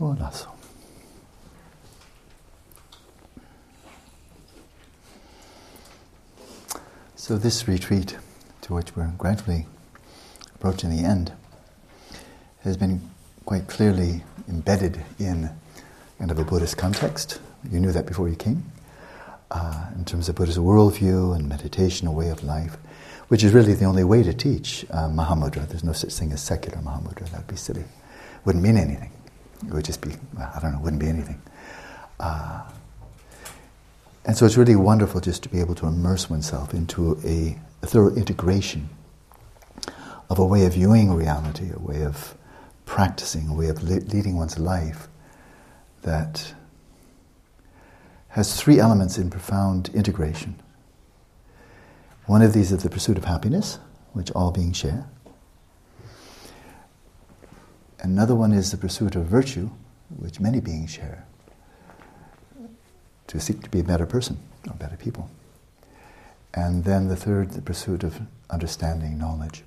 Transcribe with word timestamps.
Olaso. 0.00 0.48
So, 7.16 7.36
this 7.36 7.66
retreat, 7.68 8.16
to 8.62 8.74
which 8.74 8.94
we're 8.96 9.12
gradually 9.18 9.66
approaching 10.54 10.90
the 10.90 11.02
end, 11.02 11.32
has 12.62 12.76
been 12.76 13.02
quite 13.44 13.66
clearly 13.66 14.22
embedded 14.48 15.04
in 15.18 15.50
kind 16.18 16.30
of 16.30 16.38
a 16.38 16.44
Buddhist 16.44 16.76
context. 16.76 17.40
You 17.70 17.80
knew 17.80 17.92
that 17.92 18.06
before 18.06 18.28
you 18.28 18.36
came, 18.36 18.64
uh, 19.50 19.88
in 19.96 20.04
terms 20.04 20.28
of 20.28 20.36
Buddhist 20.36 20.58
worldview 20.58 21.34
and 21.34 21.48
meditation, 21.48 22.06
a 22.06 22.12
way 22.12 22.28
of 22.28 22.44
life, 22.44 22.76
which 23.28 23.42
is 23.42 23.52
really 23.52 23.74
the 23.74 23.84
only 23.84 24.04
way 24.04 24.22
to 24.22 24.32
teach 24.32 24.86
uh, 24.90 25.08
Mahamudra. 25.08 25.68
There's 25.68 25.84
no 25.84 25.92
such 25.92 26.14
thing 26.14 26.32
as 26.32 26.40
secular 26.40 26.78
Mahamudra, 26.78 27.28
that 27.30 27.38
would 27.38 27.46
be 27.46 27.56
silly. 27.56 27.84
Wouldn't 28.44 28.62
mean 28.64 28.76
anything. 28.76 29.10
It 29.66 29.72
would 29.72 29.84
just 29.84 30.00
be, 30.00 30.12
I 30.38 30.58
don't 30.60 30.72
know, 30.72 30.80
wouldn't 30.80 31.00
be 31.00 31.08
anything. 31.08 31.40
Uh, 32.20 32.62
and 34.24 34.36
so 34.36 34.44
it's 34.44 34.56
really 34.56 34.76
wonderful 34.76 35.20
just 35.20 35.42
to 35.44 35.48
be 35.48 35.60
able 35.60 35.74
to 35.76 35.86
immerse 35.86 36.28
oneself 36.28 36.74
into 36.74 37.18
a, 37.24 37.58
a 37.82 37.86
thorough 37.86 38.14
integration 38.14 38.88
of 40.30 40.38
a 40.38 40.44
way 40.44 40.66
of 40.66 40.74
viewing 40.74 41.12
reality, 41.14 41.70
a 41.74 41.78
way 41.78 42.02
of 42.02 42.36
practicing, 42.84 43.48
a 43.48 43.54
way 43.54 43.68
of 43.68 43.82
le- 43.82 44.00
leading 44.00 44.36
one's 44.36 44.58
life 44.58 45.08
that 46.02 46.54
has 48.28 48.60
three 48.60 48.78
elements 48.78 49.18
in 49.18 49.30
profound 49.30 49.88
integration. 49.94 50.60
One 52.26 52.42
of 52.42 52.52
these 52.52 52.70
is 52.72 52.82
the 52.82 52.90
pursuit 52.90 53.16
of 53.16 53.24
happiness, 53.24 53.78
which 54.12 54.30
all 54.32 54.50
beings 54.50 54.76
share. 54.76 55.06
Another 58.00 58.34
one 58.34 58.52
is 58.52 58.70
the 58.70 58.76
pursuit 58.76 59.16
of 59.16 59.26
virtue, 59.26 59.70
which 60.16 60.40
many 60.40 60.60
beings 60.60 60.90
share, 60.90 61.24
to 63.26 63.40
seek 63.40 63.62
to 63.62 63.70
be 63.70 63.80
a 63.80 63.84
better 63.84 64.06
person 64.06 64.38
or 64.68 64.74
better 64.74 64.96
people. 64.96 65.28
And 66.54 66.84
then 66.84 67.08
the 67.08 67.16
third, 67.16 67.50
the 67.50 67.62
pursuit 67.62 68.02
of 68.02 68.20
understanding, 68.50 69.18
knowledge, 69.18 69.64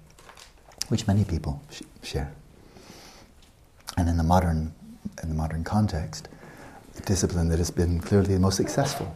which 0.87 1.07
many 1.07 1.23
people 1.23 1.61
sh- 1.69 1.81
share. 2.01 2.33
And 3.97 4.09
in 4.09 4.17
the 4.17 4.23
modern, 4.23 4.73
in 5.21 5.29
the 5.29 5.35
modern 5.35 5.63
context, 5.63 6.27
the 6.95 7.01
discipline 7.03 7.49
that 7.49 7.59
has 7.59 7.71
been 7.71 7.99
clearly 7.99 8.33
the 8.33 8.39
most 8.39 8.57
successful 8.57 9.15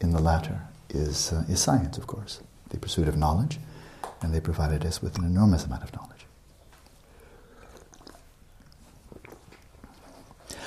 in 0.00 0.12
the 0.12 0.20
latter 0.20 0.60
is, 0.90 1.32
uh, 1.32 1.44
is 1.48 1.60
science, 1.60 1.98
of 1.98 2.06
course, 2.06 2.40
the 2.70 2.78
pursuit 2.78 3.08
of 3.08 3.16
knowledge, 3.16 3.58
and 4.22 4.34
they 4.34 4.40
provided 4.40 4.84
us 4.84 5.02
with 5.02 5.18
an 5.18 5.24
enormous 5.24 5.64
amount 5.64 5.82
of 5.82 5.94
knowledge. 5.94 6.17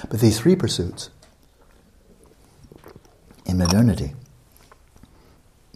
But 0.10 0.20
these 0.20 0.40
three 0.40 0.56
pursuits 0.56 1.10
in 3.46 3.58
modernity, 3.58 4.14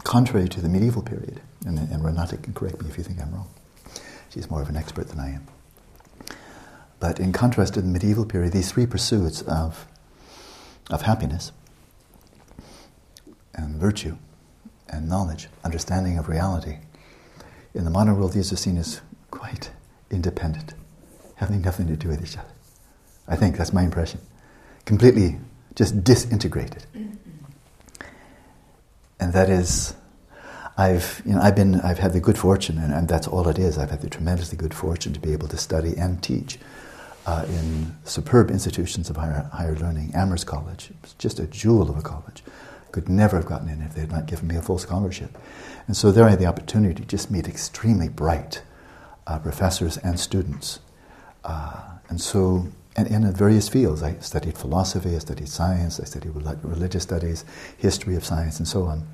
contrary 0.03 0.47
to 0.49 0.61
the 0.61 0.69
medieval 0.69 1.01
period, 1.01 1.41
and, 1.65 1.77
and 1.77 2.03
Renata 2.03 2.37
can 2.37 2.53
correct 2.53 2.81
me 2.81 2.89
if 2.89 2.97
you 2.97 3.03
think 3.03 3.21
I'm 3.21 3.33
wrong, 3.33 3.49
she's 4.29 4.49
more 4.49 4.61
of 4.61 4.69
an 4.69 4.77
expert 4.77 5.09
than 5.09 5.19
I 5.19 5.31
am. 5.31 5.47
But 6.99 7.19
in 7.19 7.33
contrast 7.33 7.73
to 7.73 7.81
the 7.81 7.87
medieval 7.87 8.25
period, 8.25 8.53
these 8.53 8.71
three 8.71 8.85
pursuits 8.85 9.41
of, 9.41 9.87
of 10.89 11.01
happiness 11.03 11.51
and 13.53 13.75
virtue 13.75 14.17
and 14.89 15.09
knowledge, 15.09 15.49
understanding 15.63 16.17
of 16.17 16.29
reality, 16.29 16.77
in 17.73 17.83
the 17.83 17.91
modern 17.91 18.15
world, 18.15 18.33
these 18.33 18.53
are 18.53 18.57
seen 18.57 18.77
as 18.77 19.01
quite 19.31 19.71
independent, 20.09 20.73
having 21.35 21.61
nothing 21.61 21.87
to 21.87 21.97
do 21.97 22.07
with 22.07 22.23
each 22.23 22.37
other. 22.37 22.54
I 23.27 23.35
think 23.35 23.57
that's 23.57 23.73
my 23.73 23.83
impression. 23.83 24.19
Completely 24.85 25.39
just 25.75 26.03
disintegrated. 26.03 26.85
And 29.19 29.33
that 29.33 29.49
is, 29.49 29.95
I've, 30.77 31.21
you 31.25 31.33
know, 31.33 31.41
I've, 31.41 31.55
been, 31.55 31.79
I've 31.81 31.99
had 31.99 32.13
the 32.13 32.19
good 32.19 32.37
fortune, 32.37 32.77
and, 32.77 32.93
and 32.93 33.07
that's 33.07 33.27
all 33.27 33.47
it 33.47 33.57
is, 33.57 33.77
I've 33.77 33.91
had 33.91 34.01
the 34.01 34.09
tremendously 34.09 34.57
good 34.57 34.73
fortune 34.73 35.13
to 35.13 35.19
be 35.19 35.33
able 35.33 35.47
to 35.47 35.57
study 35.57 35.95
and 35.97 36.21
teach 36.21 36.59
uh, 37.25 37.45
in 37.47 37.95
superb 38.03 38.51
institutions 38.51 39.09
of 39.09 39.15
higher, 39.15 39.49
higher 39.53 39.75
learning. 39.75 40.11
Amherst 40.13 40.45
College, 40.45 40.91
it's 41.01 41.13
just 41.13 41.39
a 41.39 41.47
jewel 41.47 41.89
of 41.89 41.97
a 41.97 42.01
college. 42.01 42.43
Could 42.91 43.09
never 43.09 43.35
have 43.37 43.45
gotten 43.45 43.67
in 43.67 43.81
if 43.81 43.93
they 43.93 44.01
had 44.01 44.11
not 44.11 44.25
given 44.25 44.47
me 44.47 44.55
a 44.55 44.61
full 44.61 44.77
scholarship. 44.77 45.37
And 45.87 45.97
so 45.97 46.11
there 46.11 46.25
I 46.25 46.29
had 46.29 46.39
the 46.39 46.45
opportunity 46.45 47.01
to 47.01 47.07
just 47.07 47.29
meet 47.29 47.47
extremely 47.47 48.07
bright 48.07 48.61
uh, 49.27 49.39
professors 49.39 49.97
and 49.97 50.19
students. 50.19 50.79
Uh, 51.43 51.81
and 52.09 52.21
so 52.21 52.67
and, 52.95 53.07
in 53.07 53.31
various 53.33 53.67
fields. 53.69 54.03
I 54.03 54.17
studied 54.19 54.57
philosophy, 54.57 55.15
I 55.15 55.19
studied 55.19 55.49
science, 55.49 55.99
I 55.99 56.05
studied 56.05 56.31
religious 56.63 57.03
studies, 57.03 57.45
history 57.77 58.15
of 58.15 58.25
science, 58.25 58.59
and 58.59 58.67
so 58.67 58.83
on. 58.83 59.07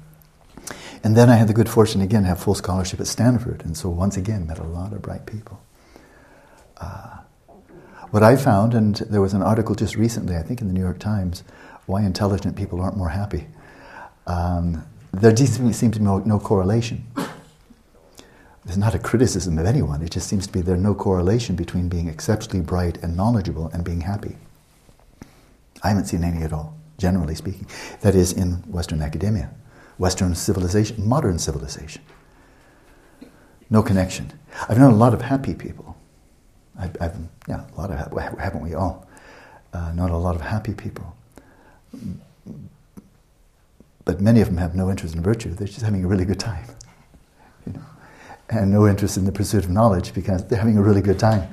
And 1.04 1.18
then 1.18 1.30
I 1.30 1.36
had 1.36 1.48
the 1.48 1.54
good 1.54 1.70
fortune 1.70 2.02
again 2.02 2.24
to 2.24 2.30
have 2.30 2.40
full 2.40 2.56
scholarship 2.56 3.00
at 3.00 3.08
Stanford, 3.08 3.64
and 3.66 3.76
so 3.76 3.90
once 3.90 4.18
again 4.18 4.46
met 4.46 4.60
a 4.60 4.64
lot 4.64 4.94
of 4.94 5.02
bright 5.02 5.26
people. 5.26 5.62
Uh, 6.78 7.18
what 8.12 8.24
I 8.24 8.36
found, 8.36 8.74
and 8.74 8.96
there 8.96 9.22
was 9.22 9.34
an 9.34 9.42
article 9.42 9.74
just 9.74 9.96
recently, 9.96 10.36
I 10.36 10.44
think 10.44 10.62
in 10.62 10.68
the 10.68 10.74
New 10.74 10.82
York 10.82 11.00
Times, 11.00 11.44
why 11.86 12.04
intelligent 12.04 12.56
people 12.56 12.82
aren't 12.82 12.98
more 12.98 13.10
happy. 13.10 13.48
Um, 14.28 14.86
there 15.12 15.36
seems 15.36 15.80
to 15.80 15.90
be 15.90 16.00
no, 16.00 16.20
no 16.20 16.40
correlation 16.40 17.06
there's 18.66 18.78
not 18.78 18.94
a 18.94 19.00
criticism 19.00 19.58
of 19.58 19.66
anyone. 19.66 20.02
It 20.02 20.12
just 20.12 20.28
seems 20.28 20.46
to 20.48 20.54
be 20.54 20.62
there's 20.62 20.80
no 20.80 20.94
correlation 20.94 21.56
between 21.56 21.90
being 21.90 22.08
exceptionally 22.08 22.62
bright 22.64 22.98
and 23.02 23.18
knowledgeable 23.18 23.68
and 23.74 23.84
being 23.84 24.02
happy. 24.02 24.38
I 25.84 25.90
haven't 25.90 26.06
seen 26.06 26.24
any 26.24 26.44
at 26.44 26.54
all, 26.54 26.78
generally 26.98 27.34
speaking. 27.34 27.66
That 28.02 28.14
is 28.14 28.32
in 28.32 28.58
Western 28.72 29.02
academia, 29.02 29.50
Western 29.98 30.36
civilization, 30.36 31.08
modern 31.08 31.40
civilization. 31.40 32.04
No 33.70 33.82
connection. 33.82 34.32
I've 34.70 34.78
known 34.78 34.94
a 34.94 34.98
lot 34.98 35.14
of 35.14 35.22
happy 35.22 35.56
people. 35.56 35.98
I've, 36.78 36.96
I've 37.02 37.16
yeah, 37.48 37.66
a 37.76 37.80
lot 37.80 37.90
of 37.90 37.98
haven't 38.38 38.62
we 38.62 38.76
all? 38.76 39.08
Uh, 39.74 39.92
a 39.98 40.18
lot 40.18 40.36
of 40.36 40.42
happy 40.42 40.74
people. 40.74 41.16
But 44.04 44.20
many 44.20 44.42
of 44.42 44.48
them 44.48 44.58
have 44.58 44.76
no 44.76 44.90
interest 44.90 45.16
in 45.16 45.22
virtue. 45.22 45.54
They're 45.54 45.68
just 45.68 45.82
having 45.82 46.04
a 46.04 46.08
really 46.08 46.26
good 46.26 46.40
time. 46.40 46.66
And 48.52 48.70
no 48.70 48.86
interest 48.86 49.16
in 49.16 49.24
the 49.24 49.32
pursuit 49.32 49.64
of 49.64 49.70
knowledge 49.70 50.14
because 50.14 50.46
they're 50.46 50.60
having 50.60 50.78
a 50.78 50.82
really 50.82 51.02
good 51.02 51.18
time. 51.18 51.48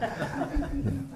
you 0.74 0.82
know. 0.90 1.08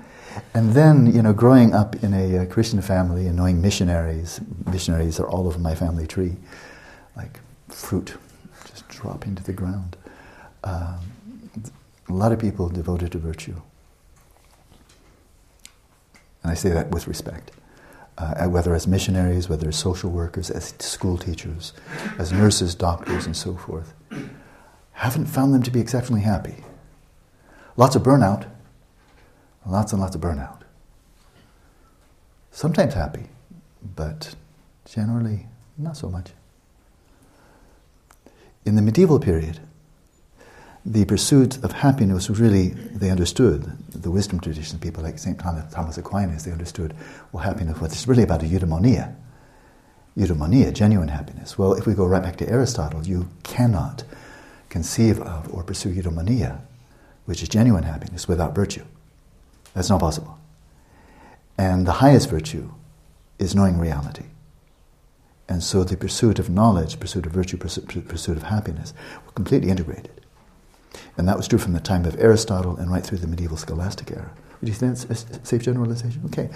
And 0.55 0.73
then, 0.75 1.13
you 1.13 1.23
know, 1.23 1.33
growing 1.33 1.75
up 1.75 1.97
in 2.05 2.15
a, 2.15 2.37
a, 2.37 2.47
Christian 2.47 2.81
family 2.83 3.27
and 3.27 3.37
knowing 3.37 3.61
missionaries, 3.61 4.41
missionaries 4.71 5.19
are 5.19 5.27
all 5.27 5.47
over 5.47 5.59
my 5.59 5.75
family 5.75 6.07
tree, 6.07 6.37
like 7.17 7.41
fruit 7.69 8.15
just 8.67 8.87
dropping 8.89 9.35
to 9.35 9.43
the 9.43 9.53
ground. 9.53 9.97
Um, 10.63 11.01
a 12.09 12.13
lot 12.13 12.33
of 12.33 12.39
people 12.39 12.69
devoted 12.69 13.13
to 13.13 13.19
virtue. 13.19 13.61
And 16.43 16.53
I 16.53 16.55
say 16.55 16.69
that 16.71 16.91
with 16.91 17.09
respect. 17.09 17.51
Uh, 18.19 18.47
whether 18.47 18.75
as 18.75 18.87
missionaries, 18.87 19.49
whether 19.49 19.69
as 19.69 19.77
social 19.77 20.11
workers, 20.11 20.51
as 20.51 20.75
school 20.79 21.17
teachers, 21.17 21.73
as 22.19 22.31
nurses, 22.31 22.75
doctors, 22.75 23.25
and 23.25 23.35
so 23.35 23.57
forth 23.57 23.95
haven't 24.93 25.27
found 25.27 25.53
them 25.55 25.63
to 25.63 25.71
be 25.71 25.81
exceptionally 25.81 26.23
happy. 26.23 26.57
Lots 27.77 27.97
of 27.97 28.03
burnout, 28.03 28.49
lots 29.67 29.93
and 29.93 30.01
lots 30.01 30.15
of 30.15 30.21
burnout. 30.21 30.61
Sometimes 32.51 32.95
happy, 32.95 33.29
but 33.97 34.35
generally 34.85 35.47
not 35.79 35.97
so 35.97 36.09
much. 36.09 36.31
In 38.65 38.77
the 38.77 38.83
medieval 38.83 39.19
period, 39.19 39.59
the 40.85 41.05
pursuit 41.05 41.63
of 41.65 41.73
happiness 41.73 42.29
was 42.29 42.41
really, 42.41 42.69
they 42.69 43.11
understood, 43.11 43.73
the 43.89 44.11
wisdom 44.11 44.41
tradition, 44.41 44.79
people 44.79 45.03
like 45.03 45.19
St. 45.19 45.39
Thomas 45.39 45.97
Aquinas, 45.97 46.45
they 46.45 46.53
understood, 46.53 46.95
well, 47.33 47.43
happiness 47.43 47.81
was 47.81 48.07
really 48.07 48.25
about 48.25 48.43
a 48.43 48.47
eudaimonia. 48.47 49.15
Eudaimonia, 50.17 50.73
genuine 50.73 51.09
happiness. 51.09 51.57
Well, 51.57 51.73
if 51.73 51.87
we 51.87 51.95
go 51.95 52.05
right 52.05 52.23
back 52.23 52.37
to 52.37 52.49
Aristotle, 52.49 53.07
you 53.07 53.29
cannot 53.45 54.05
conceive 54.73 55.21
of 55.21 55.53
or 55.53 55.63
pursue 55.63 55.91
eudaimonia, 55.91 56.61
which 57.27 57.43
is 57.43 57.49
genuine 57.49 57.85
happiness, 57.85 58.27
without 58.27 58.55
virtue. 58.55 58.85
That's 59.75 59.91
not 59.91 60.01
possible. 60.01 60.39
And 61.59 61.87
the 61.87 61.93
highest 62.05 62.31
virtue 62.31 62.73
is 63.39 63.55
knowing 63.55 63.79
reality. 63.79 64.25
And 65.47 65.63
so 65.63 65.85
the 65.85 65.97
pursuit 65.97 66.39
of 66.39 66.49
knowledge, 66.49 66.99
pursuit 66.99 67.27
of 67.27 67.33
virtue, 67.33 67.59
pursuit 67.59 68.37
of 68.37 68.45
happiness 68.45 68.95
were 69.27 69.33
completely 69.33 69.69
integrated. 69.69 70.23
And 71.19 71.29
that 71.29 71.37
was 71.37 71.47
true 71.47 71.59
from 71.59 71.75
the 71.75 71.81
time 71.81 72.07
of 72.07 72.19
Aristotle 72.19 72.77
and 72.77 72.91
right 72.91 73.05
through 73.05 73.19
the 73.19 73.27
medieval 73.27 73.59
scholastic 73.59 74.11
era. 74.11 74.33
Would 74.61 74.69
you 74.69 74.75
think 74.75 74.97
that's 74.97 75.23
a 75.23 75.45
safe 75.45 75.63
generalization? 75.63 76.23
Okay. 76.27 76.49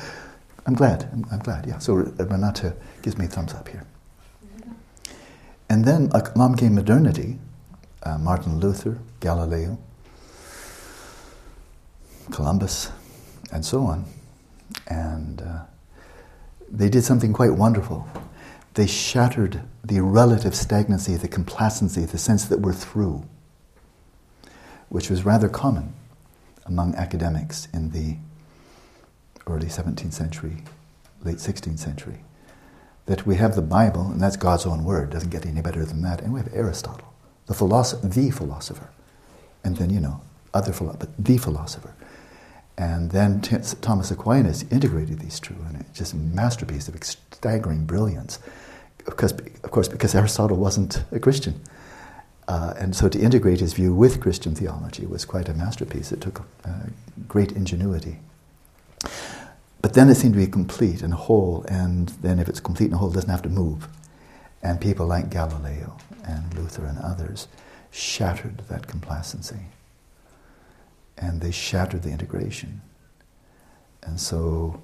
I'm 0.64 0.74
glad. 0.74 1.08
I'm, 1.12 1.26
I'm 1.30 1.40
glad, 1.40 1.66
yeah. 1.66 1.78
So 1.78 1.98
uh, 1.98 2.24
Renata 2.24 2.74
gives 3.02 3.18
me 3.18 3.26
a 3.26 3.28
thumbs 3.28 3.52
up 3.52 3.68
here. 3.68 3.84
And 5.68 5.84
then 5.84 6.10
along 6.12 6.56
came 6.56 6.74
modernity, 6.74 7.38
uh, 8.06 8.18
Martin 8.18 8.60
Luther, 8.60 8.98
Galileo, 9.20 9.78
Columbus, 12.30 12.92
and 13.52 13.64
so 13.64 13.82
on. 13.82 14.04
And 14.86 15.42
uh, 15.42 15.64
they 16.70 16.88
did 16.88 17.02
something 17.02 17.32
quite 17.32 17.52
wonderful. 17.52 18.06
They 18.74 18.86
shattered 18.86 19.62
the 19.82 20.00
relative 20.00 20.54
stagnancy, 20.54 21.16
the 21.16 21.28
complacency, 21.28 22.04
the 22.04 22.18
sense 22.18 22.44
that 22.44 22.60
we're 22.60 22.72
through, 22.72 23.24
which 24.88 25.10
was 25.10 25.24
rather 25.24 25.48
common 25.48 25.94
among 26.64 26.94
academics 26.94 27.68
in 27.72 27.90
the 27.90 28.16
early 29.46 29.66
17th 29.66 30.12
century, 30.12 30.62
late 31.24 31.38
16th 31.38 31.78
century. 31.78 32.18
That 33.06 33.26
we 33.26 33.36
have 33.36 33.54
the 33.54 33.62
Bible, 33.62 34.10
and 34.10 34.20
that's 34.20 34.36
God's 34.36 34.66
own 34.66 34.84
word, 34.84 35.10
doesn't 35.10 35.30
get 35.30 35.46
any 35.46 35.60
better 35.60 35.84
than 35.84 36.02
that, 36.02 36.20
and 36.20 36.32
we 36.32 36.40
have 36.40 36.52
Aristotle, 36.52 37.05
the, 37.46 37.54
philosopher, 37.54 38.06
the 38.06 38.30
philosopher, 38.30 38.88
and 39.64 39.76
then, 39.76 39.90
you 39.90 40.00
know, 40.00 40.20
other 40.54 40.72
philosopher, 40.72 41.06
but 41.06 41.24
the 41.24 41.38
philosopher. 41.38 41.94
And 42.78 43.10
then 43.10 43.40
T- 43.40 43.56
Thomas 43.80 44.10
Aquinas 44.10 44.64
integrated 44.70 45.18
these 45.18 45.40
two, 45.40 45.56
and 45.68 45.80
it's 45.80 45.98
just 45.98 46.12
a 46.12 46.16
masterpiece 46.16 46.88
of 46.88 47.02
staggering 47.02 47.84
brilliance. 47.86 48.38
Because, 49.04 49.32
of 49.32 49.70
course, 49.70 49.88
because 49.88 50.14
Aristotle 50.14 50.56
wasn't 50.56 51.04
a 51.12 51.18
Christian. 51.18 51.60
Uh, 52.48 52.74
and 52.78 52.94
so 52.94 53.08
to 53.08 53.18
integrate 53.18 53.60
his 53.60 53.72
view 53.72 53.94
with 53.94 54.20
Christian 54.20 54.54
theology 54.54 55.06
was 55.06 55.24
quite 55.24 55.48
a 55.48 55.54
masterpiece. 55.54 56.12
It 56.12 56.20
took 56.20 56.42
uh, 56.64 56.86
great 57.26 57.52
ingenuity. 57.52 58.18
But 59.82 59.94
then 59.94 60.08
it 60.08 60.16
seemed 60.16 60.34
to 60.34 60.40
be 60.40 60.46
complete 60.46 61.02
and 61.02 61.14
whole, 61.14 61.64
and 61.68 62.08
then 62.20 62.38
if 62.38 62.48
it's 62.48 62.60
complete 62.60 62.86
and 62.86 62.94
whole, 62.94 63.10
it 63.10 63.14
doesn't 63.14 63.30
have 63.30 63.42
to 63.42 63.48
move. 63.48 63.88
And 64.62 64.80
people 64.80 65.06
like 65.06 65.30
Galileo 65.30 65.96
and 66.26 66.52
Luther 66.54 66.84
and 66.84 66.98
others 66.98 67.48
shattered 67.90 68.62
that 68.68 68.86
complacency 68.86 69.66
and 71.16 71.40
they 71.40 71.50
shattered 71.50 72.02
the 72.02 72.10
integration. 72.10 72.82
And 74.02 74.20
so 74.20 74.82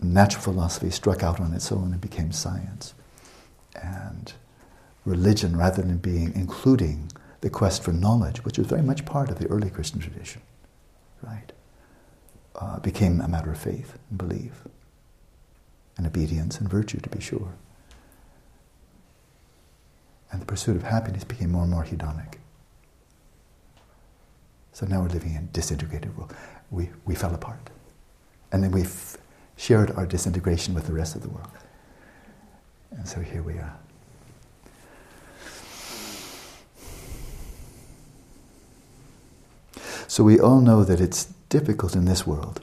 natural 0.00 0.42
philosophy 0.42 0.90
struck 0.90 1.22
out 1.22 1.40
on 1.40 1.52
its 1.52 1.70
own 1.70 1.92
and 1.92 2.00
became 2.00 2.32
science. 2.32 2.94
And 3.74 4.32
religion, 5.04 5.56
rather 5.56 5.82
than 5.82 5.98
being 5.98 6.32
including 6.34 7.10
the 7.40 7.50
quest 7.50 7.82
for 7.82 7.92
knowledge, 7.92 8.44
which 8.44 8.58
was 8.58 8.66
very 8.66 8.82
much 8.82 9.04
part 9.04 9.30
of 9.30 9.38
the 9.38 9.46
early 9.48 9.70
Christian 9.70 10.00
tradition, 10.00 10.40
right, 11.22 11.52
uh, 12.56 12.78
became 12.80 13.20
a 13.20 13.28
matter 13.28 13.50
of 13.50 13.58
faith 13.58 13.98
and 14.08 14.18
belief 14.18 14.64
and 15.96 16.06
obedience 16.06 16.58
and 16.58 16.68
virtue, 16.68 16.98
to 16.98 17.08
be 17.08 17.20
sure. 17.20 17.54
And 20.32 20.40
the 20.40 20.46
pursuit 20.46 20.76
of 20.76 20.82
happiness 20.82 21.24
became 21.24 21.52
more 21.52 21.62
and 21.62 21.70
more 21.70 21.84
hedonic. 21.84 22.34
So 24.72 24.86
now 24.86 25.02
we're 25.02 25.08
living 25.08 25.34
in 25.34 25.44
a 25.44 25.46
disintegrated 25.52 26.16
world. 26.16 26.34
We, 26.70 26.90
we 27.04 27.14
fell 27.14 27.34
apart. 27.34 27.70
And 28.50 28.62
then 28.62 28.72
we 28.72 28.84
shared 29.56 29.92
our 29.92 30.06
disintegration 30.06 30.74
with 30.74 30.86
the 30.86 30.92
rest 30.92 31.14
of 31.14 31.22
the 31.22 31.28
world. 31.28 31.50
And 32.90 33.08
so 33.08 33.20
here 33.20 33.42
we 33.42 33.54
are. 33.54 33.76
So 40.08 40.22
we 40.22 40.38
all 40.38 40.60
know 40.60 40.84
that 40.84 41.00
it's 41.00 41.24
difficult 41.48 41.96
in 41.96 42.04
this 42.04 42.26
world 42.26 42.60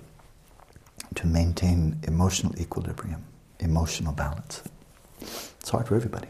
to 1.15 1.27
maintain 1.27 1.99
emotional 2.03 2.57
equilibrium, 2.59 3.23
emotional 3.59 4.13
balance. 4.13 4.63
It's 5.19 5.69
hard 5.69 5.87
for 5.87 5.95
everybody. 5.95 6.29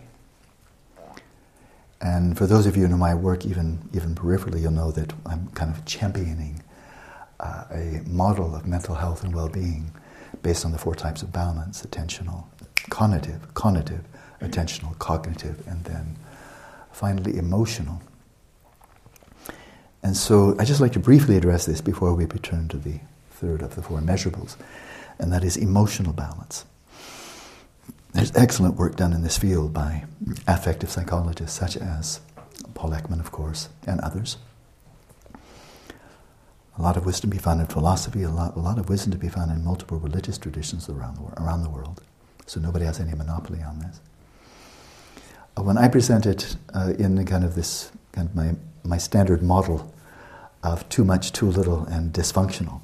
And 2.02 2.36
for 2.36 2.48
those 2.48 2.66
of 2.66 2.76
you 2.76 2.84
who 2.84 2.90
know 2.90 2.98
my 2.98 3.14
work, 3.14 3.46
even, 3.46 3.88
even 3.94 4.16
peripherally, 4.16 4.62
you'll 4.62 4.72
know 4.72 4.92
that 4.92 5.14
I'm 5.26 5.48
kind 5.50 5.76
of 5.76 5.86
championing 5.86 6.64
uh, 7.40 7.66
a 7.72 8.02
model 8.08 8.56
of 8.56 8.66
mental 8.66 8.96
health 8.96 9.24
and 9.24 9.36
well 9.36 9.50
being 9.50 9.92
based 10.42 10.66
on 10.66 10.72
the 10.72 10.78
four 10.78 10.96
types 10.96 11.22
of 11.22 11.32
balance 11.32 11.84
attentional, 11.84 12.46
cognitive, 12.90 13.54
conative, 13.54 14.02
attentional, 14.42 14.98
cognitive, 14.98 15.68
and 15.68 15.84
then 15.86 16.18
finally 16.92 17.38
emotional. 17.38 18.02
And 20.04 20.18
so 20.18 20.56
I 20.58 20.66
just 20.66 20.82
like 20.82 20.94
to 20.94 21.00
briefly 21.00 21.38
address 21.38 21.66
this 21.66 21.82
before 21.82 22.14
we 22.16 22.26
return 22.26 22.68
to 22.70 22.78
the 22.78 23.00
third 23.30 23.62
of 23.62 23.76
the 23.76 23.84
four 23.84 24.00
immeasurables, 24.00 24.56
and 25.20 25.32
that 25.32 25.44
is 25.44 25.58
emotional 25.58 26.14
balance. 26.14 26.66
There's 28.14 28.36
excellent 28.36 28.76
work 28.76 28.98
done 28.98 29.14
in 29.14 29.24
this 29.24 29.38
field 29.38 29.74
by 29.74 30.04
affective 30.46 30.90
psychologists 30.90 31.58
such 31.58 31.78
as 31.78 32.20
Paul 32.74 32.92
Ekman, 32.92 33.22
of 33.22 33.32
course, 33.32 33.70
and 33.88 34.02
others. 34.02 34.38
A 36.78 36.82
lot 36.82 36.98
of 36.98 37.06
wisdom 37.06 37.30
to 37.30 37.38
be 37.38 37.42
found 37.42 37.62
in 37.62 37.68
philosophy, 37.68 38.24
a 38.24 38.30
lot, 38.30 38.56
a 38.56 38.60
lot 38.60 38.78
of 38.78 38.90
wisdom 38.90 39.12
to 39.12 39.18
be 39.18 39.30
found 39.30 39.52
in 39.52 39.64
multiple 39.64 39.98
religious 39.98 40.38
traditions 40.38 40.90
around 40.90 41.18
the, 41.18 41.42
around 41.42 41.64
the 41.64 41.70
world. 41.70 42.02
So 42.48 42.60
nobody 42.60 42.86
has 42.86 43.00
any 43.00 43.14
monopoly 43.14 43.62
on 43.62 43.80
this. 43.80 44.02
Uh, 45.58 45.64
when 45.64 45.78
I 45.78 45.88
present 45.88 46.26
it 46.26 46.58
uh, 46.74 46.94
in 46.98 47.24
kind 47.26 47.44
of 47.44 47.56
this, 47.56 47.92
kind 48.12 48.28
of 48.28 48.36
my, 48.36 48.56
my 48.84 48.98
standard 48.98 49.42
model 49.42 49.94
of 50.64 50.88
too 50.90 51.06
much, 51.06 51.32
too 51.32 51.48
little, 51.48 51.86
and 51.86 52.14
dysfunctional, 52.14 52.82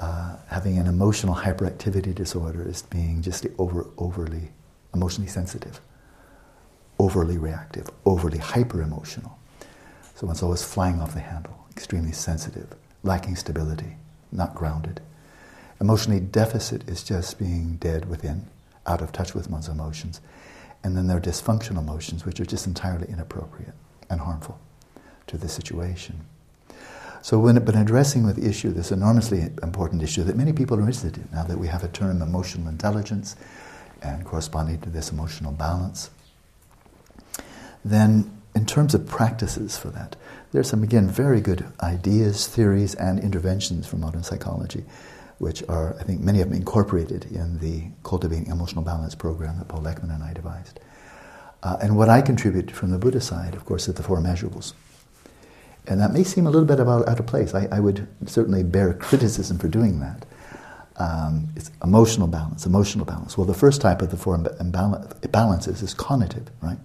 uh, 0.00 0.36
having 0.48 0.78
an 0.78 0.86
emotional 0.86 1.34
hyperactivity 1.34 2.14
disorder 2.14 2.66
is 2.66 2.82
being 2.82 3.22
just 3.22 3.46
over, 3.58 3.86
overly 3.96 4.50
emotionally 4.92 5.30
sensitive, 5.30 5.80
overly 6.98 7.38
reactive, 7.38 7.88
overly 8.04 8.38
hyper 8.38 8.82
emotional. 8.82 9.38
So 10.14 10.26
one's 10.26 10.42
always 10.42 10.62
flying 10.62 11.00
off 11.00 11.14
the 11.14 11.20
handle, 11.20 11.66
extremely 11.70 12.12
sensitive, 12.12 12.68
lacking 13.02 13.36
stability, 13.36 13.96
not 14.30 14.54
grounded. 14.54 15.00
Emotionally 15.80 16.20
deficit 16.20 16.88
is 16.88 17.02
just 17.02 17.38
being 17.38 17.76
dead 17.76 18.08
within, 18.08 18.46
out 18.86 19.02
of 19.02 19.12
touch 19.12 19.34
with 19.34 19.50
one's 19.50 19.68
emotions. 19.68 20.20
And 20.82 20.96
then 20.96 21.06
there 21.06 21.16
are 21.16 21.20
dysfunctional 21.20 21.78
emotions, 21.78 22.24
which 22.24 22.40
are 22.40 22.44
just 22.44 22.66
entirely 22.66 23.08
inappropriate 23.08 23.74
and 24.10 24.20
harmful 24.20 24.58
to 25.26 25.36
the 25.36 25.48
situation. 25.48 26.20
So 27.24 27.38
when 27.38 27.56
been 27.64 27.74
addressing 27.74 28.26
with 28.26 28.36
issue, 28.36 28.70
this 28.70 28.92
enormously 28.92 29.48
important 29.62 30.02
issue 30.02 30.24
that 30.24 30.36
many 30.36 30.52
people 30.52 30.76
are 30.76 30.80
interested 30.80 31.16
in, 31.16 31.26
now 31.32 31.44
that 31.44 31.56
we 31.56 31.68
have 31.68 31.82
a 31.82 31.88
term 31.88 32.20
emotional 32.20 32.68
intelligence 32.68 33.34
and 34.02 34.26
corresponding 34.26 34.78
to 34.82 34.90
this 34.90 35.10
emotional 35.10 35.50
balance, 35.50 36.10
then 37.82 38.30
in 38.54 38.66
terms 38.66 38.94
of 38.94 39.06
practices 39.06 39.78
for 39.78 39.88
that, 39.88 40.16
there's 40.52 40.68
some, 40.68 40.82
again, 40.82 41.08
very 41.08 41.40
good 41.40 41.64
ideas, 41.80 42.46
theories, 42.46 42.94
and 42.96 43.18
interventions 43.18 43.86
from 43.86 44.00
modern 44.00 44.22
psychology, 44.22 44.84
which 45.38 45.62
are, 45.66 45.96
I 45.98 46.02
think, 46.02 46.20
many 46.20 46.42
of 46.42 46.50
them 46.50 46.58
incorporated 46.58 47.24
in 47.32 47.58
the 47.58 47.84
Cultivating 48.02 48.48
Emotional 48.48 48.82
Balance 48.82 49.14
program 49.14 49.58
that 49.60 49.68
Paul 49.68 49.84
Ekman 49.84 50.14
and 50.14 50.22
I 50.22 50.34
devised. 50.34 50.78
Uh, 51.62 51.78
and 51.80 51.96
what 51.96 52.10
I 52.10 52.20
contribute 52.20 52.70
from 52.70 52.90
the 52.90 52.98
Buddha 52.98 53.22
side, 53.22 53.54
of 53.54 53.64
course, 53.64 53.88
is 53.88 53.94
the 53.94 54.02
Four 54.02 54.20
Immeasurables. 54.20 54.74
And 55.86 56.00
that 56.00 56.12
may 56.12 56.24
seem 56.24 56.46
a 56.46 56.50
little 56.50 56.66
bit 56.66 56.80
about, 56.80 57.08
out 57.08 57.20
of 57.20 57.26
place. 57.26 57.54
I, 57.54 57.68
I 57.70 57.80
would 57.80 58.08
certainly 58.26 58.62
bear 58.62 58.94
criticism 58.94 59.58
for 59.58 59.68
doing 59.68 60.00
that. 60.00 60.24
Um, 60.96 61.48
it's 61.56 61.70
emotional 61.82 62.28
balance, 62.28 62.66
emotional 62.66 63.04
balance. 63.04 63.36
Well, 63.36 63.46
the 63.46 63.54
first 63.54 63.80
type 63.80 64.00
of 64.00 64.10
the 64.10 64.16
four 64.16 64.34
imbalance, 64.60 65.12
balances 65.26 65.82
is 65.82 65.94
conative, 65.94 66.46
right? 66.62 66.78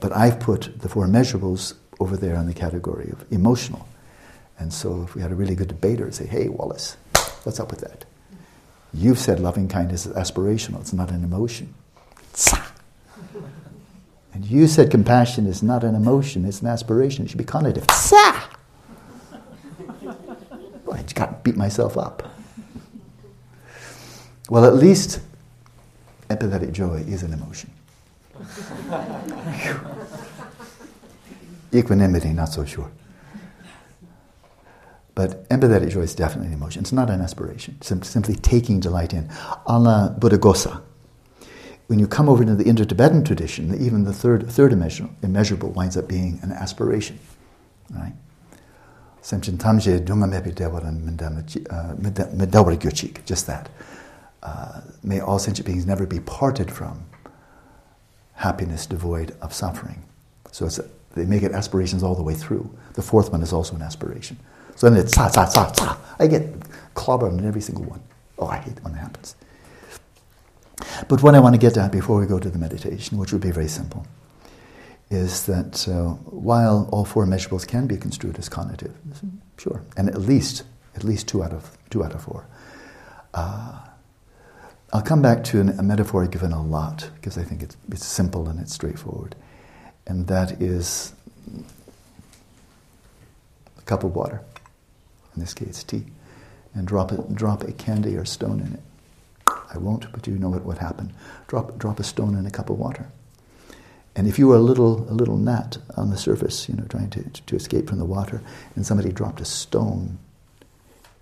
But 0.00 0.14
I've 0.14 0.40
put 0.40 0.80
the 0.80 0.88
four 0.88 1.06
immeasurables 1.06 1.74
over 2.00 2.16
there 2.16 2.34
in 2.34 2.46
the 2.46 2.54
category 2.54 3.10
of 3.10 3.24
emotional. 3.30 3.86
And 4.58 4.72
so 4.72 5.02
if 5.04 5.14
we 5.14 5.22
had 5.22 5.32
a 5.32 5.34
really 5.34 5.54
good 5.54 5.68
debater, 5.68 6.10
say, 6.12 6.26
hey, 6.26 6.48
Wallace, 6.48 6.96
what's 7.44 7.60
up 7.60 7.70
with 7.70 7.80
that? 7.80 8.04
You've 8.92 9.18
said 9.18 9.40
loving 9.40 9.68
kindness 9.68 10.04
is 10.06 10.12
aspirational, 10.14 10.80
it's 10.80 10.92
not 10.92 11.10
an 11.10 11.24
emotion. 11.24 11.74
And 14.32 14.44
you 14.46 14.66
said 14.66 14.90
compassion 14.90 15.46
is 15.46 15.62
not 15.62 15.84
an 15.84 15.94
emotion, 15.94 16.44
it's 16.44 16.60
an 16.60 16.68
aspiration. 16.68 17.24
It 17.24 17.28
should 17.30 17.38
be 17.38 17.44
conative. 17.44 17.90
Sa! 17.90 18.48
I 20.92 21.02
just 21.02 21.14
got 21.14 21.26
to 21.26 21.36
beat 21.42 21.56
myself 21.56 21.96
up. 21.96 22.22
Well, 24.48 24.64
at 24.64 24.74
least 24.74 25.20
empathetic 26.28 26.72
joy 26.72 27.04
is 27.06 27.22
an 27.22 27.32
emotion. 27.32 27.70
Equanimity, 31.72 32.32
not 32.32 32.48
so 32.48 32.64
sure. 32.64 32.90
But 35.14 35.48
empathetic 35.50 35.90
joy 35.90 36.00
is 36.00 36.14
definitely 36.14 36.48
an 36.48 36.54
emotion. 36.54 36.82
It's 36.82 36.92
not 36.92 37.10
an 37.10 37.20
aspiration. 37.20 37.80
Sim- 37.80 38.02
simply 38.02 38.34
taking 38.34 38.80
delight 38.80 39.12
in. 39.12 39.28
A 39.66 39.78
la 39.78 40.08
Buddhaghosa 40.08 40.82
when 41.90 41.98
you 41.98 42.06
come 42.06 42.28
over 42.28 42.44
to 42.44 42.54
the 42.54 42.62
Indo-Tibetan 42.62 43.24
tradition, 43.24 43.74
even 43.84 44.04
the 44.04 44.12
third, 44.12 44.48
third 44.48 44.72
immeasurable, 44.72 45.70
winds 45.70 45.96
up 45.96 46.06
being 46.06 46.38
an 46.40 46.52
aspiration, 46.52 47.18
right? 47.90 48.12
Just 53.26 53.48
that. 53.48 53.68
Uh, 54.40 54.82
may 55.02 55.18
all 55.18 55.40
sentient 55.40 55.66
beings 55.66 55.84
never 55.84 56.06
be 56.06 56.20
parted 56.20 56.70
from 56.70 57.04
happiness 58.34 58.86
devoid 58.86 59.34
of 59.42 59.52
suffering. 59.52 60.04
So 60.52 60.66
a, 60.66 60.84
they 61.16 61.24
make 61.24 61.42
it 61.42 61.50
aspirations 61.50 62.04
all 62.04 62.14
the 62.14 62.22
way 62.22 62.34
through. 62.34 62.70
The 62.94 63.02
fourth 63.02 63.32
one 63.32 63.42
is 63.42 63.52
also 63.52 63.74
an 63.74 63.82
aspiration. 63.82 64.36
So 64.76 64.88
then 64.88 65.00
it's 65.00 65.12
sa, 65.12 65.26
sa, 65.26 65.44
sa, 65.46 65.72
sa. 65.72 65.96
I 66.20 66.28
get 66.28 66.54
clobber 66.94 67.26
on 67.26 67.44
every 67.44 67.60
single 67.60 67.82
one. 67.82 68.00
Oh, 68.38 68.46
I 68.46 68.58
hate 68.58 68.80
when 68.84 68.92
that 68.92 69.00
happens. 69.00 69.34
But 71.08 71.22
what 71.22 71.34
I 71.34 71.40
want 71.40 71.54
to 71.54 71.58
get 71.60 71.76
at 71.76 71.92
before 71.92 72.20
we 72.20 72.26
go 72.26 72.38
to 72.38 72.50
the 72.50 72.58
meditation, 72.58 73.18
which 73.18 73.32
would 73.32 73.42
be 73.42 73.50
very 73.50 73.68
simple, 73.68 74.06
is 75.10 75.46
that 75.46 75.88
uh, 75.88 76.10
while 76.30 76.88
all 76.92 77.04
four 77.04 77.26
immeasurables 77.26 77.66
can 77.66 77.86
be 77.86 77.96
construed 77.96 78.38
as 78.38 78.48
conative, 78.48 78.94
sure, 79.58 79.82
and 79.96 80.08
at 80.08 80.20
least 80.20 80.64
at 80.94 81.04
least 81.04 81.28
two 81.28 81.42
out 81.42 81.52
of 81.52 81.76
two 81.90 82.04
out 82.04 82.12
of 82.12 82.22
four. 82.22 82.46
Uh, 83.34 83.80
I'll 84.92 85.02
come 85.02 85.22
back 85.22 85.44
to 85.44 85.60
an, 85.60 85.68
a 85.78 85.82
metaphor 85.82 86.26
given 86.26 86.52
a 86.52 86.62
lot 86.62 87.10
because 87.14 87.38
I 87.38 87.44
think 87.44 87.62
it's, 87.62 87.76
it's 87.90 88.04
simple 88.04 88.48
and 88.48 88.58
it's 88.60 88.72
straightforward, 88.74 89.36
and 90.06 90.26
that 90.26 90.60
is 90.60 91.12
a 93.78 93.82
cup 93.82 94.04
of 94.04 94.14
water, 94.14 94.42
in 95.34 95.40
this 95.40 95.54
case 95.54 95.82
tea, 95.84 96.04
and 96.74 96.86
drop 96.86 97.12
a, 97.12 97.16
drop 97.34 97.62
a 97.62 97.72
candy 97.72 98.16
or 98.16 98.24
stone 98.24 98.60
in 98.60 98.74
it. 98.74 98.80
I 99.72 99.78
won't, 99.78 100.10
but 100.12 100.26
you 100.26 100.38
know 100.38 100.50
what 100.50 100.64
would 100.64 100.78
happen. 100.78 101.12
Drop, 101.46 101.78
drop 101.78 102.00
a 102.00 102.04
stone 102.04 102.36
in 102.36 102.46
a 102.46 102.50
cup 102.50 102.70
of 102.70 102.78
water. 102.78 103.10
And 104.16 104.26
if 104.26 104.38
you 104.38 104.48
were 104.48 104.56
a 104.56 104.60
little, 104.60 105.08
a 105.08 105.14
little 105.14 105.36
gnat 105.36 105.78
on 105.96 106.10
the 106.10 106.16
surface, 106.16 106.68
you 106.68 106.74
know, 106.74 106.84
trying 106.84 107.10
to, 107.10 107.22
to 107.22 107.56
escape 107.56 107.88
from 107.88 107.98
the 107.98 108.04
water, 108.04 108.42
and 108.74 108.84
somebody 108.84 109.12
dropped 109.12 109.40
a 109.40 109.44
stone 109.44 110.18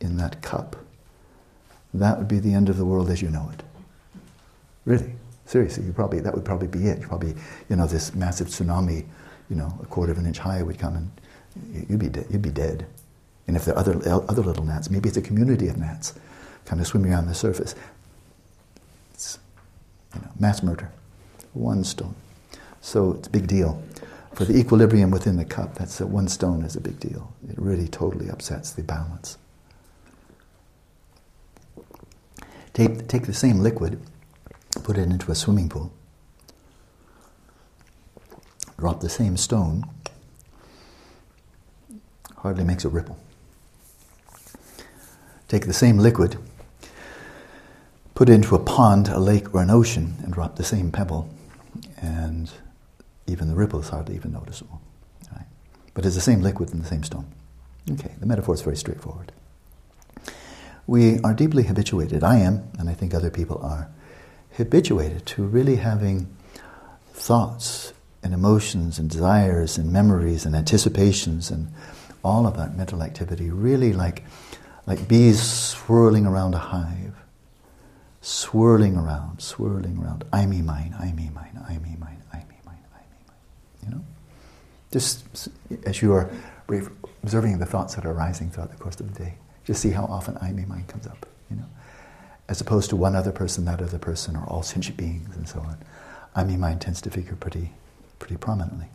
in 0.00 0.16
that 0.16 0.40
cup, 0.40 0.76
that 1.92 2.18
would 2.18 2.28
be 2.28 2.38
the 2.38 2.54
end 2.54 2.68
of 2.68 2.76
the 2.76 2.84
world 2.84 3.10
as 3.10 3.20
you 3.20 3.30
know 3.30 3.50
it. 3.52 3.62
Really, 4.84 5.12
seriously, 5.44 5.84
you 5.84 5.92
probably 5.92 6.20
that 6.20 6.34
would 6.34 6.44
probably 6.44 6.68
be 6.68 6.86
it. 6.86 7.00
You 7.00 7.06
probably, 7.06 7.34
you 7.68 7.76
know, 7.76 7.86
this 7.86 8.14
massive 8.14 8.48
tsunami, 8.48 9.04
you 9.50 9.56
know, 9.56 9.78
a 9.82 9.86
quarter 9.86 10.12
of 10.12 10.18
an 10.18 10.26
inch 10.26 10.38
high 10.38 10.62
would 10.62 10.78
come 10.78 10.96
and 10.96 11.90
you'd 11.90 11.98
be 11.98 12.08
de- 12.08 12.24
you'd 12.30 12.42
be 12.42 12.50
dead. 12.50 12.86
And 13.46 13.56
if 13.56 13.64
there 13.64 13.74
are 13.74 13.78
other 13.78 13.94
other 14.28 14.42
little 14.42 14.64
gnats, 14.64 14.90
maybe 14.90 15.08
it's 15.08 15.18
a 15.18 15.22
community 15.22 15.68
of 15.68 15.76
gnats, 15.76 16.14
kind 16.64 16.80
of 16.80 16.86
swimming 16.86 17.12
around 17.12 17.26
the 17.26 17.34
surface. 17.34 17.74
You 20.14 20.20
know, 20.20 20.30
mass 20.38 20.62
murder, 20.62 20.90
one 21.52 21.84
stone. 21.84 22.14
So 22.80 23.12
it's 23.14 23.28
a 23.28 23.30
big 23.30 23.46
deal. 23.46 23.82
For 24.34 24.44
the 24.44 24.56
equilibrium 24.56 25.10
within 25.10 25.36
the 25.36 25.44
cup, 25.44 25.74
that's 25.74 26.00
one 26.00 26.28
stone 26.28 26.62
is 26.62 26.76
a 26.76 26.80
big 26.80 27.00
deal. 27.00 27.32
It 27.48 27.58
really 27.58 27.88
totally 27.88 28.30
upsets 28.30 28.70
the 28.70 28.82
balance. 28.82 29.36
Take, 32.72 33.08
take 33.08 33.26
the 33.26 33.34
same 33.34 33.58
liquid, 33.58 34.00
put 34.84 34.96
it 34.96 35.08
into 35.08 35.32
a 35.32 35.34
swimming 35.34 35.68
pool, 35.68 35.92
drop 38.78 39.00
the 39.00 39.08
same 39.08 39.36
stone, 39.36 39.84
hardly 42.36 42.62
makes 42.62 42.84
a 42.84 42.88
ripple. 42.88 43.18
Take 45.48 45.66
the 45.66 45.72
same 45.72 45.98
liquid, 45.98 46.36
put 48.18 48.28
into 48.28 48.56
a 48.56 48.58
pond, 48.58 49.06
a 49.06 49.20
lake, 49.20 49.54
or 49.54 49.62
an 49.62 49.70
ocean, 49.70 50.16
and 50.24 50.32
drop 50.32 50.56
the 50.56 50.64
same 50.64 50.90
pebble, 50.90 51.32
and 52.02 52.50
even 53.28 53.46
the 53.46 53.54
ripple 53.54 53.78
is 53.78 53.90
hardly 53.90 54.16
even 54.16 54.32
noticeable. 54.32 54.80
Right? 55.30 55.46
But 55.94 56.04
it's 56.04 56.16
the 56.16 56.20
same 56.20 56.42
liquid 56.42 56.72
and 56.72 56.82
the 56.82 56.88
same 56.88 57.04
stone. 57.04 57.26
Okay, 57.92 58.10
the 58.18 58.26
metaphor 58.26 58.54
is 58.54 58.62
very 58.62 58.76
straightforward. 58.76 59.30
We 60.88 61.20
are 61.20 61.32
deeply 61.32 61.62
habituated, 61.62 62.24
I 62.24 62.38
am, 62.38 62.68
and 62.76 62.90
I 62.90 62.92
think 62.92 63.14
other 63.14 63.30
people 63.30 63.60
are, 63.62 63.88
habituated 64.56 65.24
to 65.26 65.44
really 65.44 65.76
having 65.76 66.26
thoughts 67.12 67.92
and 68.24 68.34
emotions 68.34 68.98
and 68.98 69.08
desires 69.08 69.78
and 69.78 69.92
memories 69.92 70.44
and 70.44 70.56
anticipations 70.56 71.52
and 71.52 71.72
all 72.24 72.48
of 72.48 72.56
that 72.56 72.76
mental 72.76 73.00
activity 73.00 73.48
really 73.48 73.92
like, 73.92 74.24
like 74.88 75.06
bees 75.06 75.40
swirling 75.40 76.26
around 76.26 76.56
a 76.56 76.58
hive, 76.58 77.14
swirling 78.28 78.94
around, 78.94 79.40
swirling 79.40 79.98
around. 79.98 80.22
I 80.32 80.44
me 80.44 80.60
mine, 80.60 80.94
I 80.98 81.12
me 81.12 81.30
mine, 81.34 81.58
I 81.66 81.78
me 81.78 81.96
mine, 81.98 82.22
I 82.30 82.36
me 82.36 82.58
mine, 82.66 82.84
I 82.94 82.98
me 82.98 83.20
mine. 83.26 83.36
You 83.82 83.90
know? 83.90 84.04
Just 84.92 85.48
as 85.86 86.02
you 86.02 86.12
are 86.12 86.30
observing 87.22 87.58
the 87.58 87.64
thoughts 87.64 87.94
that 87.94 88.04
are 88.04 88.12
arising 88.12 88.50
throughout 88.50 88.70
the 88.70 88.76
course 88.76 89.00
of 89.00 89.14
the 89.14 89.24
day. 89.24 89.34
Just 89.64 89.80
see 89.80 89.90
how 89.90 90.04
often 90.04 90.36
I, 90.42 90.52
me, 90.52 90.66
mine 90.66 90.84
comes 90.86 91.06
up, 91.06 91.26
you 91.50 91.56
know, 91.56 91.64
as 92.48 92.60
opposed 92.60 92.90
to 92.90 92.96
one 92.96 93.16
other 93.16 93.32
person, 93.32 93.64
that 93.64 93.80
other 93.80 93.98
person, 93.98 94.36
or 94.36 94.44
all 94.44 94.62
sentient 94.62 94.98
beings, 94.98 95.34
and 95.34 95.48
so 95.48 95.60
on. 95.60 95.78
I, 96.34 96.44
me, 96.44 96.56
mine 96.56 96.78
tends 96.78 97.00
to 97.02 97.10
figure 97.10 97.34
pretty, 97.34 97.72
pretty 98.18 98.36
prominently. 98.36 98.88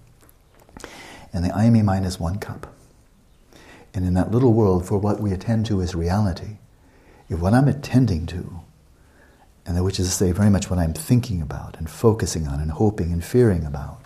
And 1.31 1.43
the 1.43 1.55
I, 1.55 1.71
me, 1.71 1.81
mine 1.81 2.03
is 2.03 2.19
one 2.19 2.37
cup. 2.37 2.71
And 3.95 4.05
in 4.05 4.13
that 4.13 4.31
little 4.31 4.53
world, 4.53 4.87
for 4.87 4.99
what 4.99 5.19
we 5.19 5.31
attend 5.31 5.65
to 5.67 5.81
is 5.81 5.95
reality, 5.95 6.57
if 7.29 7.39
what 7.39 7.53
I'm 7.53 7.67
attending 7.67 8.27
to, 8.27 8.61
and 9.65 9.81
which 9.83 9.99
is 9.99 10.07
to 10.07 10.13
say 10.13 10.31
very 10.31 10.49
much 10.49 10.69
what 10.69 10.79
I'm 10.79 10.93
thinking 10.93 11.41
about 11.41 11.77
and 11.77 11.89
focusing 11.89 12.47
on 12.47 12.59
and 12.59 12.71
hoping 12.71 13.11
and 13.11 13.23
fearing 13.23 13.65
about, 13.65 14.01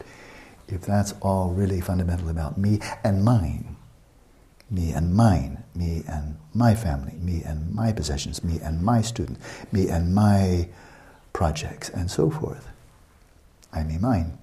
if 0.68 0.82
that's 0.82 1.14
all 1.22 1.52
really 1.52 1.82
fundamental 1.82 2.30
about 2.30 2.58
me 2.58 2.80
and 3.04 3.24
mine, 3.24 3.76
me 4.70 4.92
and 4.92 5.14
mine, 5.14 5.64
me 5.74 6.04
and 6.08 6.38
my 6.54 6.76
family, 6.76 7.14
me 7.14 7.42
and 7.44 7.74
my 7.74 7.92
possessions, 7.92 8.44
me 8.44 8.60
and 8.62 8.84
my 8.84 9.02
students, 9.02 9.40
me 9.72 9.88
and 9.88 10.14
my 10.14 10.68
projects, 11.34 11.90
and 11.90 12.12
so 12.12 12.30
forth. 12.30 12.68
I, 13.72 13.84
me, 13.84 13.98
mine. 13.98 14.38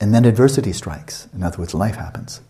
And 0.00 0.14
then 0.14 0.24
adversity 0.24 0.72
strikes. 0.72 1.28
In 1.34 1.42
other 1.42 1.58
words, 1.58 1.74
life 1.74 1.96
happens. 1.96 2.40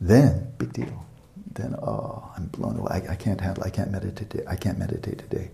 Then, 0.00 0.52
big 0.58 0.72
deal. 0.72 1.06
Then, 1.52 1.74
oh, 1.74 2.30
I'm 2.36 2.46
blown 2.46 2.76
away. 2.76 3.02
I, 3.08 3.12
I 3.12 3.16
can't 3.16 3.40
handle. 3.40 3.64
I 3.64 3.70
can't 3.70 3.90
meditate. 3.90 4.44
I 4.46 4.56
can't 4.56 4.78
meditate 4.78 5.18
today. 5.18 5.50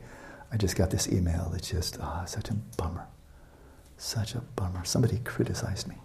I 0.55 0.57
just 0.57 0.77
got 0.77 0.91
this 0.91 1.09
email. 1.09 1.53
It's 1.57 1.69
just 1.69 1.99
ah, 2.01 2.25
such 2.27 2.49
a 2.49 2.55
bummer. 2.77 3.09
Such 3.99 4.37
a 4.37 4.41
bummer. 4.55 4.85
Somebody 4.85 5.19
criticized 5.25 5.89
me. 5.89 5.97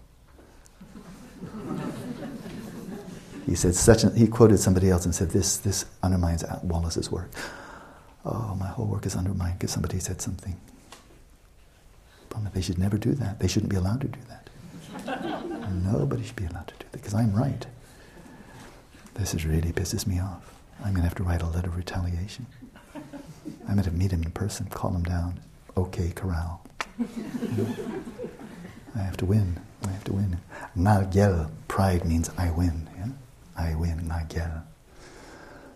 He 3.46 3.54
said 3.54 3.76
such. 3.76 4.02
he 4.16 4.26
quoted 4.26 4.58
somebody 4.58 4.90
else 4.90 5.04
and 5.04 5.14
said, 5.14 5.30
"This 5.30 5.56
this 5.56 5.84
undermines 6.02 6.44
Wallace's 6.64 7.12
work." 7.12 7.30
Oh, 8.24 8.56
my 8.58 8.66
whole 8.66 8.86
work 8.86 9.06
is 9.06 9.14
undermined 9.14 9.60
because 9.60 9.70
somebody 9.70 10.00
said 10.00 10.20
something. 10.20 10.60
Bummer. 12.28 12.50
They 12.52 12.60
should 12.60 12.78
never 12.78 12.98
do 12.98 13.12
that. 13.12 13.38
They 13.38 13.46
shouldn't 13.46 13.70
be 13.70 13.76
allowed 13.76 14.00
to 14.00 14.08
do 14.08 14.20
that. 14.28 14.50
Nobody 15.70 16.24
should 16.24 16.36
be 16.36 16.46
allowed 16.46 16.66
to 16.66 16.74
do 16.74 16.86
that 16.90 16.98
because 16.98 17.14
I'm 17.14 17.32
right. 17.34 17.64
This 19.14 19.32
is 19.32 19.46
really 19.46 19.72
pisses 19.72 20.08
me 20.08 20.18
off. 20.18 20.52
I'm 20.80 20.92
going 20.92 21.02
to 21.02 21.08
have 21.08 21.14
to 21.16 21.22
write 21.22 21.42
a 21.42 21.46
letter 21.46 21.68
of 21.68 21.76
retaliation. 21.76 22.46
I'm 23.68 23.74
going 23.74 23.84
to 23.84 23.90
meet 23.90 24.12
him 24.12 24.22
in 24.22 24.30
person, 24.30 24.66
call 24.66 24.94
him 24.94 25.02
down. 25.02 25.40
Okay, 25.76 26.12
corral. 26.14 26.64
I 28.94 28.98
have 28.98 29.16
to 29.18 29.24
win. 29.24 29.58
I 29.84 29.90
have 29.90 30.04
to 30.04 30.12
win. 30.12 30.38
Nagel, 30.76 31.50
pride 31.68 32.04
means 32.04 32.30
I 32.36 32.50
win. 32.50 32.88
Yeah? 32.96 33.08
I 33.56 33.74
win, 33.74 34.08
Nagel. 34.08 34.62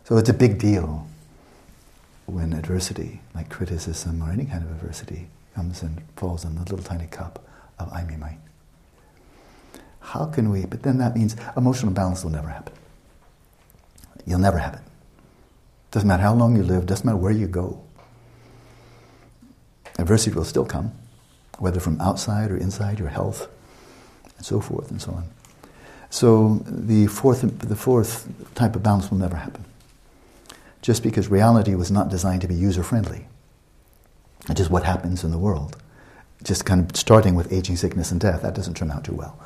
So 0.05 0.17
it's 0.19 0.29
a 0.29 0.35
big 0.35 0.59
deal 0.59 1.07
when 2.27 2.53
adversity, 2.53 3.21
like 3.35 3.49
criticism 3.49 4.23
or 4.23 4.31
any 4.31 4.45
kind 4.45 4.63
of 4.63 4.71
adversity, 4.71 5.29
comes 5.55 5.83
and 5.83 6.03
falls 6.17 6.45
in 6.45 6.55
the 6.55 6.61
little 6.61 6.79
tiny 6.79 7.07
cup 7.07 7.47
of 7.79 7.93
I, 7.93 8.05
me, 8.05 8.17
mine. 8.17 8.41
How 10.01 10.27
can 10.27 10.51
we? 10.51 10.67
But 10.67 10.83
then 10.83 10.99
that 10.99 11.17
means 11.17 11.37
emotional 11.57 11.93
balance 11.93 12.25
will 12.25 12.31
never 12.31 12.49
happen. 12.49 12.75
You'll 14.27 14.39
never 14.41 14.59
have 14.59 14.75
it. 14.75 14.81
Doesn't 15.95 16.09
matter 16.09 16.25
how 16.25 16.35
long 16.35 16.57
you 16.57 16.65
live, 16.65 16.87
doesn't 16.87 17.07
matter 17.07 17.17
where 17.17 17.31
you 17.31 17.47
go. 17.47 17.81
Adversity 19.97 20.35
will 20.35 20.45
still 20.45 20.65
come, 20.65 20.91
whether 21.61 21.79
from 21.79 22.01
outside 22.01 22.51
or 22.51 22.57
inside 22.57 22.99
your 22.99 23.11
health, 23.11 23.47
and 24.37 24.45
so 24.45 24.59
forth 24.59 24.91
and 24.91 25.01
so 25.01 25.13
on. 25.13 25.29
So 26.11 26.65
the 26.67 27.07
fourth, 27.07 27.43
the 27.61 27.77
fourth 27.77 28.27
type 28.57 28.75
of 28.75 28.83
balance 28.83 29.09
will 29.09 29.19
never 29.19 29.37
happen. 29.37 29.67
Just 30.83 31.05
because 31.05 31.29
reality 31.29 31.77
was 31.77 31.93
not 31.93 32.09
designed 32.09 32.43
to 32.43 32.49
be 32.49 32.57
user 32.57 32.83
friendly. 32.83 33.29
It's 34.49 34.59
just 34.59 34.71
what 34.71 34.83
happens 34.83 35.23
in 35.23 35.31
the 35.31 35.39
world. 35.39 35.77
Just 36.43 36.67
kind 36.67 36.91
of 36.91 36.97
starting 36.97 37.37
with 37.37 37.53
aging, 37.53 37.77
sickness, 37.77 38.11
and 38.11 38.21
death, 38.21 38.43
that 38.43 38.57
doesn't 38.57 38.75
turn 38.75 38.91
out 38.91 39.05
too 39.05 39.15
well. 39.15 39.39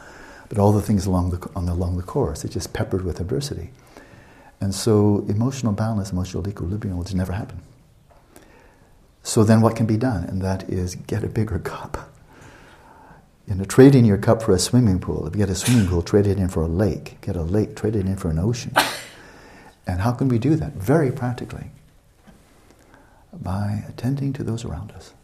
But 0.49 0.59
all 0.59 0.73
the 0.73 0.81
things 0.81 1.05
along 1.05 1.29
the, 1.29 1.51
on 1.55 1.67
the, 1.67 1.73
along 1.73 1.99
the 1.99 2.03
course, 2.03 2.43
it's 2.43 2.55
just 2.55 2.73
peppered 2.73 3.05
with 3.05 3.21
adversity. 3.21 3.69
And 4.61 4.75
so 4.75 5.25
emotional 5.29 5.73
balance, 5.73 6.13
emotional 6.13 6.47
equilibrium 6.49 6.97
will 6.97 7.05
just 7.05 7.17
never 7.17 7.33
happen. 7.33 7.63
So 9.23 9.45
then 9.45 9.61
what 9.61 9.77
can 9.77 9.87
be 9.87 9.97
done? 9.97 10.25
And 10.25 10.43
that 10.43 10.69
is 10.69 10.95
get 10.95 11.23
a 11.23 11.29
bigger 11.29 11.59
cup 11.59 12.09
you 13.49 13.55
know, 13.55 13.65
trade 13.65 13.95
in 13.95 14.05
your 14.05 14.19
cup 14.19 14.43
for 14.43 14.53
a 14.53 14.59
swimming 14.59 15.01
pool. 15.01 15.27
If 15.27 15.35
you 15.35 15.39
get 15.39 15.49
a 15.49 15.55
swimming 15.55 15.87
pool, 15.87 16.03
trade 16.03 16.27
it 16.27 16.39
in 16.39 16.49
for 16.49 16.63
a 16.63 16.69
lake. 16.69 17.19
Get 17.23 17.35
a 17.35 17.43
lake, 17.43 17.77
trade 17.77 17.97
it 17.97 18.05
in 18.05 18.17
for 18.17 18.31
an 18.31 18.39
ocean. 18.39 18.75
And 19.87 20.03
how 20.03 20.13
can 20.13 20.29
we 20.29 20.39
do 20.39 20.55
that? 20.57 20.75
Very 20.75 21.11
practically. 21.11 21.71
By 23.33 23.85
attending 23.89 24.35
to 24.35 24.45
those 24.45 24.63
around 24.63 24.93
us. 24.93 25.15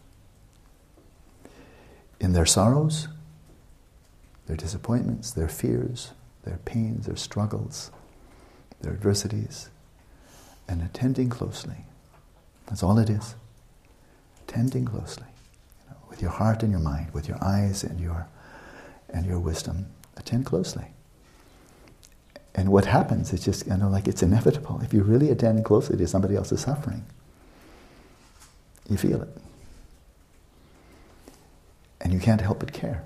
In 2.19 2.33
their 2.33 2.47
sorrows, 2.47 3.09
their 4.47 4.57
disappointments, 4.57 5.33
their 5.33 5.50
fears, 5.50 6.12
their 6.45 6.57
pains, 6.64 7.05
their 7.05 7.17
struggles, 7.17 7.91
their 8.85 8.93
adversities, 8.93 9.71
and 10.69 10.83
attending 10.83 11.29
closely. 11.29 11.85
That's 12.67 12.83
all 12.83 12.99
it 12.99 13.11
is. 13.11 13.35
Attending 14.47 14.85
closely. 14.85 15.26
You 15.85 15.91
know, 15.91 15.97
with 16.09 16.23
your 16.23 16.31
heart 16.31 16.62
and 16.62 16.71
your 16.71 16.81
mind, 16.81 17.12
with 17.12 17.29
your 17.29 17.43
eyes 17.43 17.85
and 17.85 18.00
your, 18.00 18.26
and 19.11 19.26
your 19.26 19.38
wisdom. 19.38 19.87
Attend 20.17 20.47
closely. 20.47 20.87
And 22.55 22.69
what 22.71 22.85
happens 22.85 23.33
is 23.33 23.45
just, 23.45 23.67
you 23.67 23.76
know, 23.76 23.88
like 23.88 24.07
it's 24.07 24.23
inevitable. 24.23 24.81
If 24.83 24.95
you 24.95 25.03
really 25.03 25.31
attend 25.31 25.64
closely 25.64 25.97
to 25.97 26.07
somebody 26.07 26.37
else's 26.37 26.61
suffering, 26.61 27.05
you 28.88 28.97
feel 28.97 29.23
it. 29.23 29.29
And 32.00 32.12
you 32.12 32.21
can't 32.21 32.41
help 32.41 32.61
but 32.61 32.73
care. 32.73 33.03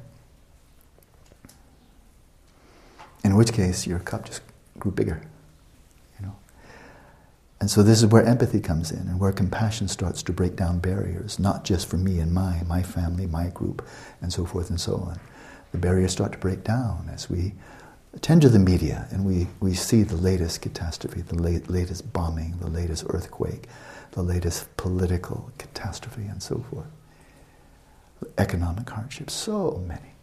In 3.24 3.36
which 3.36 3.52
case, 3.52 3.86
your 3.86 4.00
cup 4.00 4.26
just 4.26 4.42
grew 4.78 4.92
bigger. 4.92 5.22
And 7.60 7.70
so 7.70 7.82
this 7.82 7.98
is 7.98 8.06
where 8.06 8.24
empathy 8.24 8.60
comes 8.60 8.92
in 8.92 9.08
and 9.08 9.18
where 9.18 9.32
compassion 9.32 9.88
starts 9.88 10.22
to 10.24 10.32
break 10.32 10.54
down 10.54 10.78
barriers, 10.78 11.38
not 11.38 11.64
just 11.64 11.88
for 11.88 11.96
me 11.96 12.20
and 12.20 12.32
my, 12.32 12.62
my 12.66 12.82
family, 12.82 13.26
my 13.26 13.48
group, 13.48 13.84
and 14.20 14.32
so 14.32 14.44
forth 14.44 14.70
and 14.70 14.80
so 14.80 14.94
on. 14.94 15.18
The 15.72 15.78
barriers 15.78 16.12
start 16.12 16.32
to 16.32 16.38
break 16.38 16.62
down 16.62 17.10
as 17.12 17.28
we 17.28 17.54
attend 18.14 18.42
to 18.42 18.48
the 18.48 18.58
media 18.58 19.06
and 19.10 19.24
we, 19.24 19.48
we 19.60 19.74
see 19.74 20.02
the 20.02 20.16
latest 20.16 20.62
catastrophe, 20.62 21.20
the 21.22 21.34
late, 21.34 21.68
latest 21.68 22.12
bombing, 22.12 22.56
the 22.60 22.70
latest 22.70 23.04
earthquake, 23.08 23.66
the 24.12 24.22
latest 24.22 24.74
political 24.76 25.50
catastrophe, 25.58 26.22
and 26.22 26.42
so 26.42 26.64
forth. 26.70 26.86
Economic 28.38 28.88
hardships, 28.88 29.34
so 29.34 29.82
many. 29.86 30.14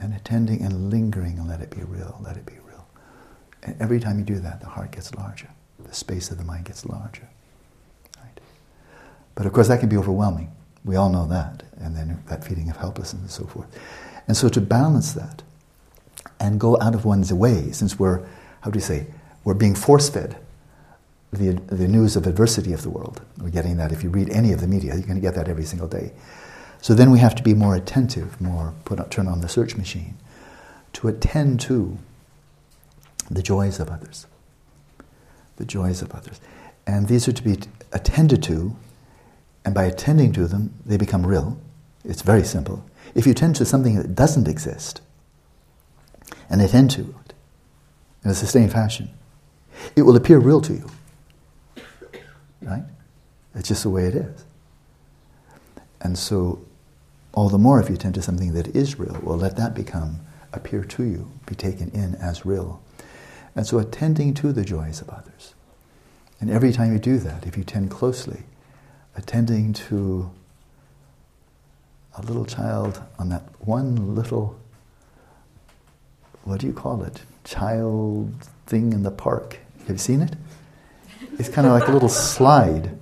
And 0.00 0.12
attending 0.12 0.60
and 0.62 0.90
lingering 0.90 1.38
and 1.38 1.48
let 1.48 1.60
it 1.60 1.70
be 1.70 1.82
real, 1.82 2.20
let 2.22 2.36
it 2.36 2.44
be 2.44 2.58
real. 2.66 2.86
And 3.62 3.80
every 3.80 4.00
time 4.00 4.18
you 4.18 4.24
do 4.24 4.40
that, 4.40 4.60
the 4.60 4.66
heart 4.68 4.90
gets 4.90 5.14
larger, 5.14 5.50
the 5.78 5.94
space 5.94 6.30
of 6.30 6.38
the 6.38 6.44
mind 6.44 6.66
gets 6.66 6.86
larger. 6.86 7.28
Right? 8.18 8.40
But 9.34 9.46
of 9.46 9.52
course, 9.52 9.68
that 9.68 9.80
can 9.80 9.88
be 9.88 9.96
overwhelming. 9.96 10.50
We 10.84 10.96
all 10.96 11.10
know 11.10 11.26
that. 11.28 11.62
And 11.78 11.96
then 11.96 12.22
that 12.28 12.44
feeling 12.44 12.70
of 12.70 12.76
helplessness 12.76 13.22
and 13.22 13.30
so 13.30 13.44
forth. 13.44 13.66
And 14.26 14.36
so 14.36 14.48
to 14.48 14.60
balance 14.60 15.12
that, 15.12 15.42
and 16.40 16.58
go 16.58 16.78
out 16.80 16.94
of 16.94 17.04
one's 17.04 17.32
way, 17.32 17.70
since 17.72 17.98
we're, 17.98 18.26
how 18.62 18.70
do 18.70 18.76
you 18.76 18.84
say, 18.84 19.06
we're 19.44 19.54
being 19.54 19.74
force 19.74 20.08
fed 20.08 20.36
the, 21.32 21.52
the 21.66 21.88
news 21.88 22.16
of 22.16 22.26
adversity 22.26 22.72
of 22.72 22.82
the 22.82 22.90
world. 22.90 23.20
We're 23.38 23.50
getting 23.50 23.76
that 23.78 23.92
if 23.92 24.02
you 24.02 24.10
read 24.10 24.30
any 24.30 24.52
of 24.52 24.60
the 24.60 24.66
media, 24.66 24.94
you're 24.94 25.02
going 25.02 25.16
to 25.16 25.20
get 25.20 25.34
that 25.34 25.48
every 25.48 25.64
single 25.64 25.88
day. 25.88 26.12
So 26.80 26.94
then 26.94 27.10
we 27.10 27.18
have 27.18 27.34
to 27.36 27.42
be 27.42 27.54
more 27.54 27.74
attentive, 27.74 28.40
more 28.40 28.74
put, 28.84 29.10
turn 29.10 29.26
on 29.26 29.40
the 29.40 29.48
search 29.48 29.76
machine 29.76 30.16
to 30.94 31.08
attend 31.08 31.60
to 31.60 31.98
the 33.30 33.42
joys 33.42 33.80
of 33.80 33.88
others. 33.88 34.26
The 35.56 35.64
joys 35.64 36.02
of 36.02 36.12
others. 36.12 36.40
And 36.86 37.08
these 37.08 37.28
are 37.28 37.32
to 37.32 37.42
be 37.42 37.58
attended 37.92 38.42
to, 38.44 38.76
and 39.64 39.74
by 39.74 39.84
attending 39.84 40.32
to 40.32 40.46
them, 40.46 40.74
they 40.84 40.96
become 40.96 41.26
real. 41.26 41.58
It's 42.04 42.22
very 42.22 42.44
simple. 42.44 42.84
If 43.14 43.26
you 43.26 43.32
attend 43.32 43.56
to 43.56 43.64
something 43.64 43.96
that 43.96 44.14
doesn't 44.14 44.48
exist, 44.48 45.00
and 46.50 46.60
attend 46.60 46.90
to 46.92 47.00
it 47.02 47.32
in 48.24 48.30
a 48.30 48.34
sustained 48.34 48.72
fashion, 48.72 49.10
it 49.96 50.02
will 50.02 50.16
appear 50.16 50.38
real 50.38 50.60
to 50.60 50.72
you. 50.72 50.90
Right? 52.62 52.84
It's 53.54 53.68
just 53.68 53.82
the 53.82 53.90
way 53.90 54.06
it 54.06 54.14
is. 54.14 54.44
And 56.00 56.18
so, 56.18 56.64
all 57.32 57.48
the 57.48 57.58
more 57.58 57.80
if 57.80 57.88
you 57.88 57.94
attend 57.94 58.14
to 58.14 58.22
something 58.22 58.52
that 58.52 58.68
is 58.68 58.98
real, 58.98 59.18
well, 59.22 59.36
let 59.36 59.56
that 59.56 59.74
become, 59.74 60.20
appear 60.52 60.84
to 60.84 61.02
you, 61.02 61.30
be 61.46 61.54
taken 61.54 61.90
in 61.90 62.14
as 62.16 62.44
real. 62.46 62.80
And 63.56 63.66
so, 63.66 63.78
attending 63.78 64.34
to 64.34 64.52
the 64.52 64.64
joys 64.64 65.00
of 65.00 65.08
others. 65.10 65.54
And 66.40 66.50
every 66.50 66.72
time 66.72 66.92
you 66.92 66.98
do 66.98 67.18
that, 67.18 67.46
if 67.46 67.56
you 67.56 67.64
tend 67.64 67.90
closely, 67.90 68.42
attending 69.16 69.72
to 69.74 70.30
a 72.16 72.22
little 72.22 72.44
child 72.44 73.02
on 73.18 73.28
that 73.28 73.42
one 73.60 74.14
little 74.14 74.58
what 76.44 76.60
do 76.60 76.66
you 76.66 76.72
call 76.72 77.02
it? 77.02 77.22
Child 77.44 78.34
thing 78.66 78.92
in 78.92 79.02
the 79.02 79.10
park. 79.10 79.58
Have 79.80 79.90
you 79.90 79.98
seen 79.98 80.20
it? 80.20 80.34
It's 81.38 81.48
kind 81.48 81.66
of 81.66 81.72
like 81.72 81.88
a 81.88 81.92
little 81.92 82.08
slide. 82.08 82.96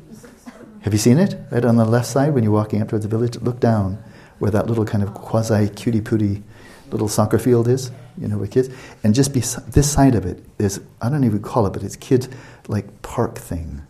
Have 0.82 0.92
you 0.92 0.98
seen 0.98 1.18
it? 1.18 1.36
Right 1.50 1.64
on 1.64 1.76
the 1.76 1.84
left 1.84 2.06
side 2.06 2.34
when 2.34 2.44
you're 2.44 2.52
walking 2.52 2.80
up 2.80 2.88
towards 2.88 3.04
the 3.04 3.08
village, 3.08 3.36
look 3.40 3.60
down 3.60 4.02
where 4.38 4.50
that 4.50 4.66
little 4.66 4.84
kind 4.84 5.02
of 5.02 5.12
quasi 5.14 5.68
cutie 5.68 6.00
pooty 6.00 6.42
little 6.90 7.08
soccer 7.08 7.38
field 7.38 7.68
is, 7.68 7.90
you 8.18 8.28
know, 8.28 8.38
with 8.38 8.50
kids. 8.50 8.68
And 9.02 9.14
just 9.14 9.32
beside 9.32 9.66
this 9.72 9.90
side 9.90 10.14
of 10.14 10.26
it 10.26 10.44
is, 10.58 10.80
I 11.00 11.08
don't 11.08 11.24
even 11.24 11.40
call 11.42 11.66
it, 11.66 11.72
but 11.72 11.82
it's 11.82 11.96
kids 11.96 12.28
like 12.68 13.02
park 13.02 13.38
thing. 13.38 13.82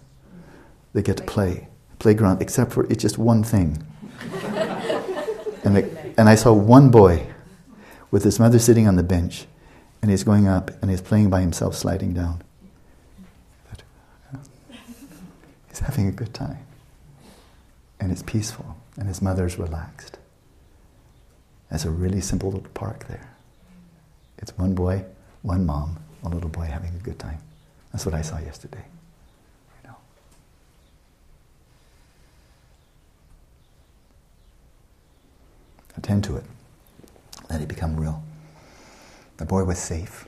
They 0.93 1.03
get 1.03 1.17
to 1.19 1.25
play, 1.25 1.69
playground, 1.99 2.43
except 2.43 2.73
for 2.73 2.85
it's 2.85 3.03
just 3.03 3.19
one 3.19 3.43
thing. 3.43 3.87
and, 5.65 5.77
the, 5.77 6.15
and 6.19 6.29
I 6.29 6.35
saw 6.35 6.53
one 6.53 6.91
boy 6.91 7.27
with 8.11 8.25
his 8.25 8.39
mother 8.39 8.59
sitting 8.59 8.87
on 8.87 8.97
the 8.97 9.03
bench, 9.03 9.47
and 10.03 10.11
he's 10.11 10.25
going 10.25 10.47
up 10.47 10.71
and 10.83 10.91
he's 10.91 11.01
playing 11.01 11.31
by 11.31 11.41
himself, 11.41 11.75
sliding 11.75 12.13
down. 12.13 12.43
But, 13.71 13.83
uh, 14.35 14.77
he's 15.69 15.79
having 15.81 16.09
a 16.09 16.13
good 16.13 16.35
time. 16.35 16.67
And 17.99 18.11
it's 18.11 18.23
peaceful, 18.23 18.77
and 18.97 19.09
his 19.09 19.23
mother's 19.23 19.59
relaxed. 19.59 20.19
There's 21.71 21.87
a 21.87 21.91
really 21.91 22.21
simple 22.21 22.51
little 22.51 22.69
park 22.75 23.07
there. 23.09 23.32
It's 24.42 24.59
one 24.59 24.74
boy, 24.74 25.05
one 25.42 25.64
mom, 25.64 25.98
one 26.20 26.35
little 26.35 26.50
boy 26.50 26.64
having 26.64 26.92
a 26.94 26.98
good 26.98 27.18
time. 27.18 27.38
That's 27.92 28.05
what 28.05 28.14
I 28.14 28.22
saw 28.22 28.38
yesterday. 28.40 28.85
You 29.83 29.90
know. 29.90 29.96
Attend 35.96 36.24
to 36.24 36.37
it. 36.37 36.44
Let 37.48 37.61
it 37.61 37.68
become 37.68 37.98
real. 37.98 38.22
The 39.37 39.44
boy 39.44 39.62
was 39.62 39.78
safe. 39.78 40.26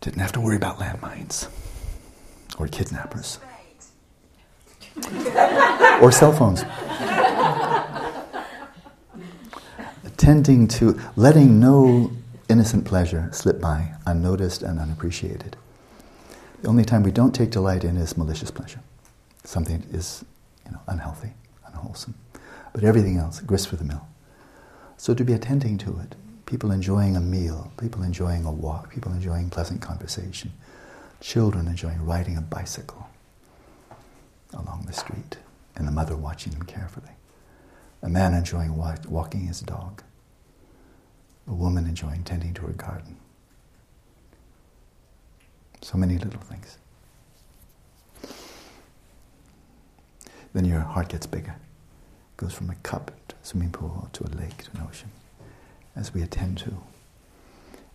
Didn't 0.00 0.20
have 0.20 0.32
to 0.32 0.40
worry 0.40 0.56
about 0.56 0.78
landmines 0.78 1.48
or 2.58 2.68
kidnappers 2.68 3.40
or 6.00 6.12
cell 6.12 6.32
phones. 6.32 6.62
Attending 10.18 10.66
to 10.68 10.98
letting 11.14 11.60
no 11.60 12.10
innocent 12.48 12.86
pleasure 12.86 13.28
slip 13.34 13.60
by 13.60 13.92
unnoticed 14.06 14.62
and 14.62 14.80
unappreciated. 14.80 15.58
The 16.62 16.68
only 16.68 16.86
time 16.86 17.02
we 17.02 17.10
don't 17.10 17.34
take 17.34 17.50
delight 17.50 17.84
in 17.84 17.98
is 17.98 18.16
malicious 18.16 18.50
pleasure. 18.50 18.80
Something 19.44 19.84
is 19.92 20.24
you 20.64 20.72
know, 20.72 20.80
unhealthy, 20.88 21.34
unwholesome. 21.66 22.14
But 22.72 22.82
everything 22.82 23.18
else, 23.18 23.40
grist 23.40 23.68
for 23.68 23.76
the 23.76 23.84
mill. 23.84 24.08
So 24.96 25.12
to 25.12 25.22
be 25.22 25.34
attending 25.34 25.76
to 25.78 25.98
it, 25.98 26.14
people 26.46 26.70
enjoying 26.70 27.14
a 27.14 27.20
meal, 27.20 27.70
people 27.76 28.02
enjoying 28.02 28.46
a 28.46 28.50
walk, 28.50 28.88
people 28.88 29.12
enjoying 29.12 29.50
pleasant 29.50 29.82
conversation, 29.82 30.50
children 31.20 31.68
enjoying 31.68 32.02
riding 32.06 32.38
a 32.38 32.40
bicycle 32.40 33.06
along 34.54 34.84
the 34.86 34.94
street, 34.94 35.36
and 35.76 35.86
the 35.86 35.92
mother 35.92 36.16
watching 36.16 36.54
them 36.54 36.62
carefully, 36.62 37.15
a 38.02 38.08
man 38.08 38.34
enjoying 38.34 38.76
walking 38.76 39.46
his 39.46 39.60
dog, 39.60 40.02
a 41.46 41.54
woman 41.54 41.86
enjoying 41.86 42.22
tending 42.24 42.54
to 42.54 42.62
her 42.62 42.72
garden. 42.72 43.16
So 45.82 45.96
many 45.98 46.18
little 46.18 46.40
things. 46.40 46.78
Then 50.52 50.64
your 50.64 50.80
heart 50.80 51.08
gets 51.08 51.26
bigger, 51.26 51.54
It 52.32 52.36
goes 52.38 52.54
from 52.54 52.70
a 52.70 52.74
cup 52.76 53.10
to 53.28 53.36
a 53.36 53.46
swimming 53.46 53.70
pool 53.70 54.08
to 54.14 54.24
a 54.24 54.32
lake 54.36 54.64
to 54.64 54.70
an 54.72 54.86
ocean 54.88 55.10
as 55.94 56.14
we 56.14 56.22
attend 56.22 56.58
to. 56.58 56.78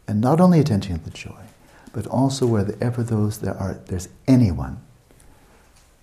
And 0.07 0.21
not 0.21 0.39
only 0.39 0.59
attention 0.59 0.97
to 0.99 1.03
the 1.03 1.09
joy, 1.09 1.41
but 1.93 2.07
also 2.07 2.45
wherever 2.45 3.03
those 3.03 3.39
there 3.39 3.55
are 3.55 3.79
there's 3.85 4.09
anyone 4.27 4.81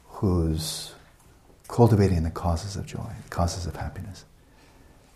who's 0.06 0.94
cultivating 1.68 2.22
the 2.22 2.30
causes 2.30 2.76
of 2.76 2.86
joy, 2.86 3.10
the 3.22 3.30
causes 3.30 3.66
of 3.66 3.76
happiness. 3.76 4.24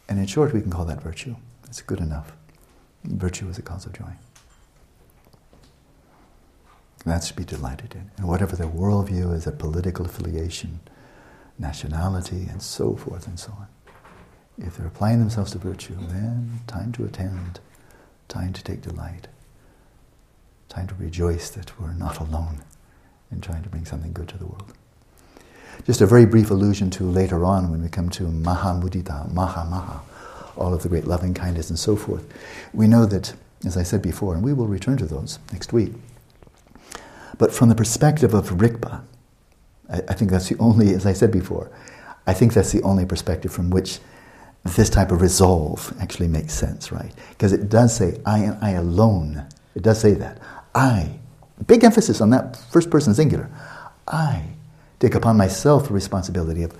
And 0.09 0.19
in 0.19 0.27
short, 0.27 0.53
we 0.53 0.61
can 0.61 0.71
call 0.71 0.85
that 0.85 1.03
virtue. 1.03 1.37
It's 1.65 1.83
good 1.83 2.01
enough. 2.01 2.33
Virtue 3.05 3.49
is 3.49 3.59
a 3.59 3.63
cause 3.63 3.87
of 3.87 3.95
joy. 3.95 4.13
That's 7.05 7.29
to 7.29 7.35
be 7.35 7.45
delighted 7.45 7.95
in. 7.95 8.11
And 8.17 8.29
whatever 8.29 8.55
their 8.55 8.69
worldview 8.69 9.35
is, 9.35 9.45
their 9.45 9.55
political 9.55 10.07
affiliation, 10.07 10.81
nationality, 11.59 12.47
and 12.49 12.63
so 12.63 12.95
forth 12.95 13.27
and 13.27 13.41
so 13.41 13.53
on. 13.53 13.67
If 14.59 14.77
they're 14.77 14.87
applying 14.87 15.19
themselves 15.19 15.53
to 15.53 15.59
virtue, 15.59 15.97
then 15.99 16.61
time 16.67 16.93
to 16.93 17.05
attend, 17.05 17.61
time 18.29 18.53
to 18.53 18.63
take 18.63 18.83
delight, 18.83 19.29
time 20.69 20.87
to 20.89 20.95
rejoice 20.95 21.51
that 21.51 21.81
we're 21.81 21.95
not 21.95 22.21
alone 22.21 22.63
in 23.31 23.41
trying 23.41 23.63
to 23.63 23.69
bring 23.69 23.85
something 23.85 24.13
good 24.13 24.29
to 24.29 24.39
the 24.39 24.47
world. 24.47 24.75
Just 25.87 26.01
a 26.01 26.07
very 26.07 26.27
brief 26.27 26.51
allusion 26.51 26.91
to 26.91 27.05
later 27.05 27.45
on 27.45 27.71
when 27.71 27.83
we 27.83 27.89
come 27.89 28.09
to 28.11 28.25
Maha 28.25 28.81
Mudita, 28.81 29.33
Maha 29.33 29.65
Maha, 29.69 30.01
all 30.57 30.75
of 30.75 30.83
the 30.83 30.89
great 30.89 31.07
loving 31.07 31.35
kindness 31.35 31.71
and 31.71 31.79
so 31.79 31.97
forth. 31.97 32.25
We 32.73 32.87
know 32.89 33.07
that, 33.07 33.35
as 33.67 33.77
I 33.77 33.83
said 33.83 34.03
before, 34.03 34.35
and 34.35 34.45
we 34.45 34.53
will 34.53 34.69
return 34.69 34.97
to 34.99 35.07
those 35.07 35.39
next 35.53 35.73
week, 35.73 35.93
But 37.39 37.53
from 37.53 37.69
the 37.69 37.75
perspective 37.75 38.35
of 38.35 38.51
Rigpa, 38.51 39.03
I, 39.91 39.99
I 40.09 40.15
think 40.15 40.31
that's 40.31 40.49
the 40.49 40.59
only, 40.59 40.95
as 40.95 41.07
I 41.07 41.13
said 41.13 41.33
before, 41.33 41.71
I 42.27 42.35
think 42.35 42.55
that's 42.55 42.73
the 42.73 42.83
only 42.83 43.07
perspective 43.07 43.53
from 43.53 43.71
which 43.71 43.99
this 44.65 44.91
type 44.91 45.11
of 45.11 45.21
resolve 45.21 45.93
actually 46.01 46.29
makes 46.29 46.55
sense, 46.55 46.93
right? 46.93 47.13
Because 47.31 47.53
it 47.53 47.69
does 47.69 47.97
say, 47.97 48.21
I 48.25 48.39
and 48.41 48.59
I 48.65 48.71
alone. 48.73 49.47
It 49.75 49.83
does 49.83 50.01
say 50.01 50.15
that. 50.15 50.39
I. 50.75 51.19
Big 51.67 51.85
emphasis 51.85 52.21
on 52.21 52.31
that 52.31 52.57
first 52.71 52.91
person 52.91 53.15
singular. 53.15 53.51
I 54.07 54.45
take 55.03 55.17
upon 55.17 55.37
myself 55.37 55.89
the 55.89 55.93
responsibility 55.93 56.63
of 56.63 56.73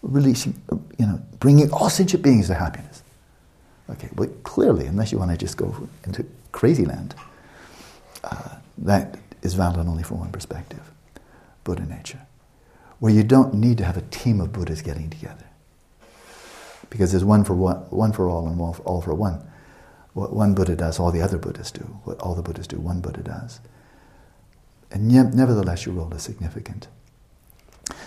releasing, 0.00 0.54
you 0.96 1.06
know, 1.06 1.20
bringing 1.40 1.68
all 1.72 1.90
sentient 1.90 2.22
beings 2.22 2.46
to 2.46 2.54
happiness. 2.54 3.02
Okay, 3.90 4.08
but 4.14 4.44
clearly, 4.44 4.86
unless 4.86 5.10
you 5.10 5.18
want 5.18 5.32
to 5.32 5.36
just 5.36 5.56
go 5.56 5.88
into 6.04 6.24
crazy 6.52 6.84
land, 6.84 7.16
uh, 8.22 8.56
that 8.78 9.18
is 9.42 9.54
valid 9.54 9.86
only 9.88 10.04
from 10.04 10.20
one 10.20 10.30
perspective 10.30 10.80
Buddha 11.64 11.84
nature, 11.84 12.20
where 13.00 13.12
you 13.12 13.24
don't 13.24 13.54
need 13.54 13.76
to 13.78 13.84
have 13.84 13.96
a 13.96 14.02
team 14.02 14.40
of 14.40 14.52
Buddhas 14.52 14.80
getting 14.80 15.10
together. 15.10 15.46
Because 16.90 17.10
there's 17.10 17.24
one 17.24 17.42
for, 17.42 17.54
one, 17.54 17.78
one 17.90 18.12
for 18.12 18.28
all 18.28 18.46
and 18.46 18.60
all 18.60 19.02
for 19.02 19.14
one. 19.14 19.44
What 20.12 20.32
one 20.32 20.54
Buddha 20.54 20.76
does, 20.76 21.00
all 21.00 21.10
the 21.10 21.22
other 21.22 21.38
Buddhas 21.38 21.72
do. 21.72 21.80
What 22.04 22.20
all 22.20 22.36
the 22.36 22.42
Buddhas 22.42 22.68
do, 22.68 22.78
one 22.78 23.00
Buddha 23.00 23.22
does. 23.22 23.58
And 24.92 25.10
yet, 25.10 25.34
nevertheless, 25.34 25.86
your 25.86 25.96
role 25.96 26.14
is 26.14 26.22
significant. 26.22 26.86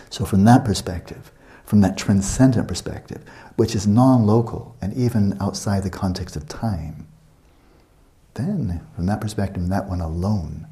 So, 0.09 0.25
from 0.25 0.45
that 0.45 0.65
perspective, 0.65 1.31
from 1.65 1.81
that 1.81 1.97
transcendent 1.97 2.67
perspective, 2.67 3.23
which 3.57 3.75
is 3.75 3.85
non 3.85 4.25
local 4.25 4.75
and 4.81 4.93
even 4.93 5.37
outside 5.41 5.83
the 5.83 5.89
context 5.89 6.35
of 6.35 6.47
time, 6.47 7.07
then, 8.35 8.81
from 8.95 9.07
that 9.07 9.19
perspective, 9.19 9.67
that 9.67 9.89
one 9.89 9.99
alone, 9.99 10.67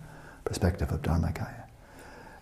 perspective 0.46 0.92
of 0.92 1.02
Dharmakaya, 1.02 1.64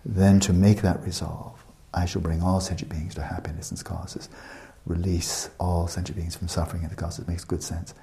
then 0.06 0.40
to 0.42 0.54
make 0.54 0.82
that 0.82 1.02
resolve, 1.04 1.64
I 1.94 2.06
shall 2.06 2.22
bring 2.22 2.44
all 2.44 2.60
sentient 2.60 2.92
beings 2.92 3.16
to 3.16 3.24
happiness 3.24 3.72
and 3.72 3.78
its 3.78 3.84
causes, 3.84 4.30
release 4.86 5.50
all 5.60 5.88
sentient 5.88 6.18
beings 6.18 6.36
from 6.36 6.48
suffering 6.48 6.84
and 6.84 6.92
the 6.92 6.96
causes, 6.96 7.28
makes 7.28 7.46
good 7.46 7.64
sense. 7.64 7.94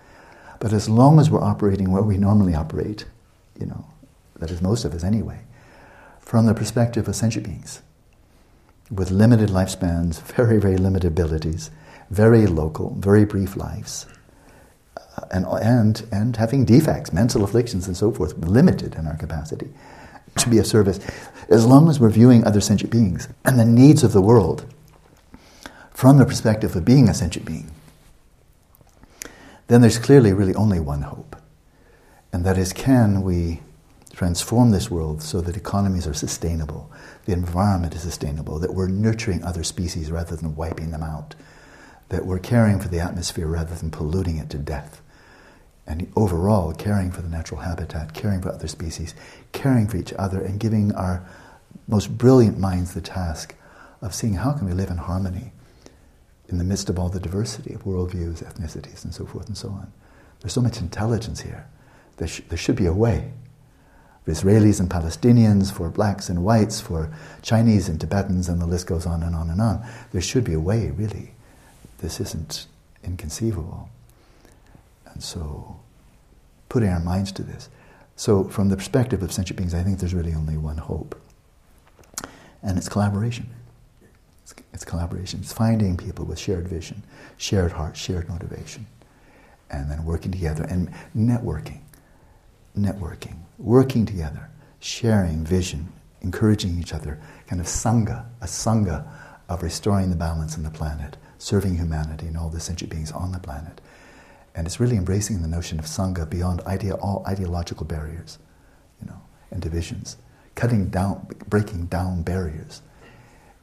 But 0.61 0.73
as 0.73 0.89
long 0.89 1.21
as 1.21 1.31
we're 1.31 1.43
operating 1.43 1.91
where 1.91 2.03
we 2.03 2.17
normally 2.17 2.55
operate, 2.55 3.05
you 3.59 3.67
know, 3.67 3.87
that 4.39 4.51
is 4.51 4.63
most 4.63 4.85
of 4.85 4.95
us 4.95 5.05
anyway, 5.05 5.41
from 6.21 6.47
the 6.47 6.55
perspective 6.55 7.07
of 7.07 7.17
sentient 7.17 7.47
beings, 7.47 7.83
with 8.91 9.11
limited 9.11 9.51
lifespans, 9.51 10.23
very, 10.35 10.59
very 10.59 10.77
limited 10.77 11.09
abilities, 11.09 11.71
very 12.11 12.47
local, 12.47 12.95
very 12.99 13.25
brief 13.25 13.57
lives, 13.57 14.07
uh, 14.97 15.27
and, 15.31 15.47
and, 15.47 16.07
and 16.13 16.37
having 16.37 16.65
defects, 16.65 17.13
mental 17.13 17.45
afflictions, 17.45 17.87
and 17.87 17.97
so 17.97 18.11
forth, 18.11 18.37
limited 18.39 18.95
in 18.97 19.07
our 19.07 19.17
capacity 19.17 19.71
to 20.37 20.49
be 20.49 20.59
of 20.59 20.67
service. 20.67 21.01
As 21.49 21.67
long 21.67 21.89
as 21.89 21.99
we're 21.99 22.11
viewing 22.11 22.45
other 22.45 22.61
sentient 22.61 22.93
beings 22.93 23.29
and 23.45 23.59
the 23.59 23.65
needs 23.65 24.03
of 24.03 24.13
the 24.13 24.21
world 24.21 24.65
from 25.91 26.19
the 26.19 26.25
perspective 26.25 26.75
of 26.77 26.85
being 26.85 27.09
a 27.09 27.15
sentient 27.15 27.47
being, 27.47 27.71
then 29.67 29.81
there's 29.81 29.99
clearly 29.99 30.33
really 30.33 30.55
only 30.55 30.81
one 30.81 31.03
hope. 31.03 31.37
And 32.33 32.45
that 32.45 32.59
is 32.59 32.73
can 32.73 33.23
we 33.23 33.61
transform 34.21 34.71
this 34.71 34.91
world 34.91 35.23
so 35.23 35.41
that 35.41 35.57
economies 35.57 36.07
are 36.07 36.13
sustainable, 36.13 36.93
the 37.25 37.33
environment 37.33 37.95
is 37.95 38.03
sustainable, 38.03 38.59
that 38.59 38.75
we're 38.75 38.87
nurturing 38.87 39.43
other 39.43 39.65
species 39.65 40.11
rather 40.11 40.37
than 40.37 40.55
wiping 40.55 40.91
them 40.91 41.03
out, 41.03 41.35
that 42.11 42.27
we're 42.27 42.39
caring 42.39 42.79
for 42.79 42.89
the 42.89 43.01
atmosphere 43.01 43.47
rather 43.47 43.75
than 43.75 43.91
polluting 43.91 44.37
it 44.37 44.51
to 44.51 44.59
death, 44.59 45.01
and 45.87 46.13
overall 46.17 46.75
caring 46.75 47.11
for 47.11 47.23
the 47.23 47.31
natural 47.31 47.63
habitat, 47.63 48.13
caring 48.13 48.43
for 48.43 48.51
other 48.51 48.69
species, 48.69 49.15
caring 49.53 49.89
for 49.89 49.97
each 49.97 50.13
other, 50.19 50.43
and 50.43 50.61
giving 50.61 50.95
our 50.95 51.27
most 51.89 52.19
brilliant 52.19 52.59
minds 52.59 52.93
the 52.93 53.01
task 53.01 53.55
of 54.03 54.15
seeing 54.15 54.35
how 54.35 54.53
can 54.53 54.67
we 54.67 54.75
live 54.75 54.91
in 54.91 54.99
harmony 54.99 55.51
in 56.47 56.59
the 56.59 56.65
midst 56.65 56.91
of 56.91 56.99
all 56.99 57.09
the 57.09 57.21
diversity 57.21 57.73
of 57.73 57.85
worldviews, 57.85 58.45
ethnicities, 58.45 59.03
and 59.03 59.15
so 59.15 59.25
forth 59.25 59.47
and 59.47 59.57
so 59.57 59.71
on. 59.71 59.91
There's 60.41 60.53
so 60.53 60.61
much 60.61 60.79
intelligence 60.79 61.41
here. 61.41 61.67
There, 62.19 62.29
sh- 62.29 62.43
there 62.51 62.59
should 62.59 62.77
be 62.77 62.85
a 62.85 62.93
way 62.93 63.33
for 64.25 64.33
Israelis 64.33 64.81
and 64.81 64.91
Palestinians, 64.91 65.73
for 65.73 65.89
blacks 65.89 66.29
and 66.29 66.45
whites, 66.45 66.81
for 66.81 67.11
Chinese 67.43 67.89
and 67.89 68.01
Tibetans, 68.01 68.49
and 68.49 68.61
the 68.61 68.67
list 68.67 68.87
goes 68.87 69.07
on 69.07 69.23
and 69.23 69.35
on 69.35 69.51
and 69.51 69.61
on. 69.61 69.85
There 70.13 70.21
should 70.21 70.45
be 70.45 70.53
a 70.53 70.61
way, 70.61 70.91
really. 70.91 71.33
This 71.99 72.21
isn't 72.21 72.67
inconceivable. 73.03 73.89
And 75.07 75.23
so, 75.23 75.81
putting 76.69 76.91
our 76.91 77.01
minds 77.01 77.33
to 77.33 77.43
this. 77.43 77.69
So, 78.17 78.45
from 78.45 78.69
the 78.69 78.77
perspective 78.77 79.23
of 79.23 79.33
sentient 79.33 79.57
beings, 79.57 79.75
I 79.75 79.83
think 79.83 79.99
there's 79.99 80.15
really 80.15 80.35
only 80.35 80.57
one 80.57 80.77
hope, 80.77 81.19
and 82.63 82.77
it's 82.77 82.89
collaboration. 82.89 83.49
It's, 84.43 84.55
it's 84.75 84.85
collaboration. 84.85 85.41
It's 85.41 85.53
finding 85.53 85.97
people 85.97 86.27
with 86.27 86.39
shared 86.39 86.69
vision, 86.69 87.03
shared 87.39 87.73
heart, 87.73 87.97
shared 87.97 88.29
motivation, 88.29 88.87
and 89.71 89.91
then 89.91 90.05
working 90.05 90.31
together 90.31 90.65
and 90.65 90.93
networking 91.17 91.81
networking, 92.77 93.37
working 93.61 94.07
together, 94.07 94.49
sharing 94.81 95.45
vision, 95.45 95.93
encouraging 96.23 96.79
each 96.79 96.95
other, 96.95 97.21
kind 97.47 97.61
of 97.61 97.67
sangha, 97.67 98.25
a 98.41 98.47
sangha 98.47 99.07
of 99.49 99.63
restoring 99.63 100.11
the 100.11 100.17
balance 100.17 100.57
in 100.57 100.63
the 100.63 100.71
planet, 100.71 101.17
serving 101.39 101.77
humanity 101.77 102.27
and 102.27 102.37
all 102.37 102.49
the 102.49 102.61
sentient 102.61 102.91
beings 102.91 103.13
on 103.13 103.33
the 103.33 103.39
planet. 103.39 103.81
And 104.55 104.67
it's 104.67 104.81
really 104.81 104.97
embracing 104.97 105.43
the 105.43 105.49
notion 105.49 105.79
of 105.79 105.85
sangha 105.85 106.29
beyond 106.29 106.61
idea, 106.63 106.95
all 106.95 107.25
ideological 107.27 107.87
barriers, 107.87 108.39
you 109.01 109.07
know, 109.07 109.21
and 109.51 109.61
divisions, 109.61 110.17
cutting 110.55 110.89
down, 110.89 111.27
breaking 111.49 111.87
down 111.87 112.23
barriers. 112.23 112.83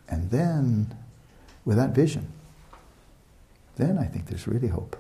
And 0.08 0.30
then, 0.32 0.96
with 1.66 1.78
that 1.78 1.90
vision, 1.90 2.32
then 3.76 3.98
I 3.98 4.06
think 4.06 4.28
there's 4.28 4.48
really 4.48 4.70
hope. 4.70 4.96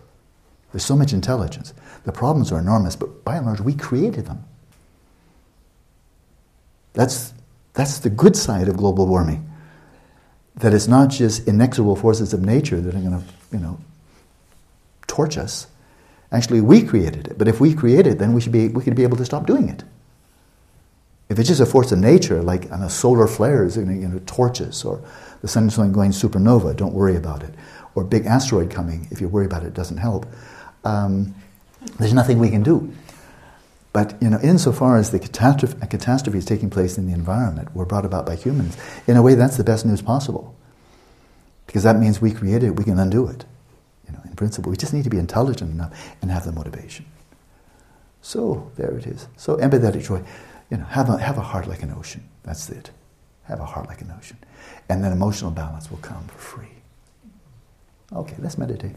There's 0.71 0.83
so 0.83 0.95
much 0.95 1.13
intelligence. 1.13 1.73
The 2.03 2.12
problems 2.12 2.51
are 2.51 2.60
enormous, 2.60 2.95
but 2.95 3.23
by 3.23 3.38
and 3.38 3.45
large, 3.45 3.62
we 3.62 3.73
created 3.73 4.25
them. 4.25 4.43
That's, 6.93 7.34
that's 7.73 8.00
the 8.00 8.10
good 8.10 8.36
side 8.36 8.67
of 8.67 8.78
global 8.78 9.08
warming. 9.08 9.50
That 10.56 10.73
it's 10.73 10.88
not 10.88 11.10
just 11.10 11.47
inexorable 11.47 11.95
forces 11.95 12.34
of 12.34 12.41
nature 12.41 12.82
that 12.82 12.95
are 12.95 13.00
going 13.00 13.21
to, 13.21 13.23
you 13.52 13.60
know, 13.60 13.80
torch 15.06 15.38
us. 15.38 15.67
Actually, 16.32 16.62
we 16.62 16.84
created 16.84 17.28
it. 17.28 17.38
But 17.38 17.47
if 17.47 17.60
we 17.60 17.73
created 17.73 18.13
it, 18.13 18.19
then 18.19 18.34
we 18.34 18.41
should 18.41 18.52
be, 18.52 18.67
we 18.67 18.84
could 18.84 18.95
be 18.95 19.04
able 19.04 19.17
to 19.17 19.26
stop 19.26 19.45
doing 19.45 19.69
it. 19.69 19.84
If 21.30 21.39
it's 21.39 21.50
just 21.50 21.62
a 21.62 21.65
force 21.65 21.91
of 21.91 22.00
nature, 22.00 22.41
like 22.41 22.71
on 22.71 22.82
a 22.82 22.89
solar 22.89 23.28
flares, 23.28 23.78
you 23.78 23.86
know, 23.86 24.19
torches, 24.26 24.84
or 24.84 25.02
the 25.41 25.47
sun 25.47 25.67
is 25.67 25.76
going 25.76 26.12
supernova, 26.12 26.76
don't 26.76 26.93
worry 26.93 27.15
about 27.15 27.43
it. 27.43 27.54
Or 27.95 28.04
big 28.04 28.26
asteroid 28.26 28.71
coming, 28.71 29.08
if 29.12 29.21
you 29.21 29.28
worry 29.28 29.45
about 29.45 29.63
it, 29.63 29.67
it 29.67 29.73
doesn't 29.73 29.97
help 29.97 30.26
um, 30.88 31.36
there's 32.00 32.13
nothing 32.13 32.39
we 32.39 32.50
can 32.50 32.63
do. 32.63 32.91
But 33.97 34.13
you 34.21 34.29
know, 34.29 34.39
insofar 34.43 34.97
as 34.97 35.10
the 35.10 35.17
catastrophe, 35.17 35.75
catastrophe 35.88 36.38
is 36.38 36.45
taking 36.45 36.69
place 36.69 36.99
in 36.99 37.07
the 37.07 37.13
environment, 37.13 37.75
were 37.75 37.83
brought 37.83 38.05
about 38.05 38.27
by 38.27 38.36
humans, 38.36 38.77
in 39.07 39.17
a 39.17 39.23
way, 39.23 39.33
that's 39.33 39.57
the 39.57 39.63
best 39.63 39.88
news 39.88 40.03
possible, 40.03 40.55
because 41.65 41.81
that 41.81 41.97
means 41.97 42.21
we 42.21 42.31
created 42.31 42.65
it, 42.65 42.75
we 42.75 42.83
can 42.83 42.99
undo 42.99 43.25
it. 43.25 43.45
You 44.05 44.13
know, 44.13 44.21
in 44.25 44.36
principle, 44.36 44.69
we 44.69 44.77
just 44.77 44.93
need 44.93 45.03
to 45.05 45.10
be 45.10 45.17
intelligent 45.17 45.71
enough 45.71 45.91
and 46.21 46.29
have 46.29 46.45
the 46.45 46.51
motivation. 46.51 47.05
So 48.21 48.71
there 48.75 48.95
it 48.95 49.07
is. 49.07 49.27
So 49.36 49.57
empathetic 49.57 50.05
joy, 50.05 50.21
you 50.69 50.77
know, 50.77 50.86
have 50.86 51.10
a 51.10 51.17
have 51.17 51.39
a 51.39 51.47
heart 51.51 51.65
like 51.67 51.81
an 51.81 51.91
ocean. 51.91 52.23
That's 52.43 52.69
it. 52.69 52.91
Have 53.45 53.62
a 53.62 53.65
heart 53.65 53.88
like 53.88 54.01
an 54.01 54.13
ocean, 54.15 54.38
and 54.89 55.03
then 55.03 55.12
emotional 55.12 55.49
balance 55.49 55.89
will 55.89 56.03
come 56.10 56.23
for 56.27 56.38
free. 56.38 56.75
Okay, 58.13 58.36
let's 58.38 58.60
meditate. 58.60 58.95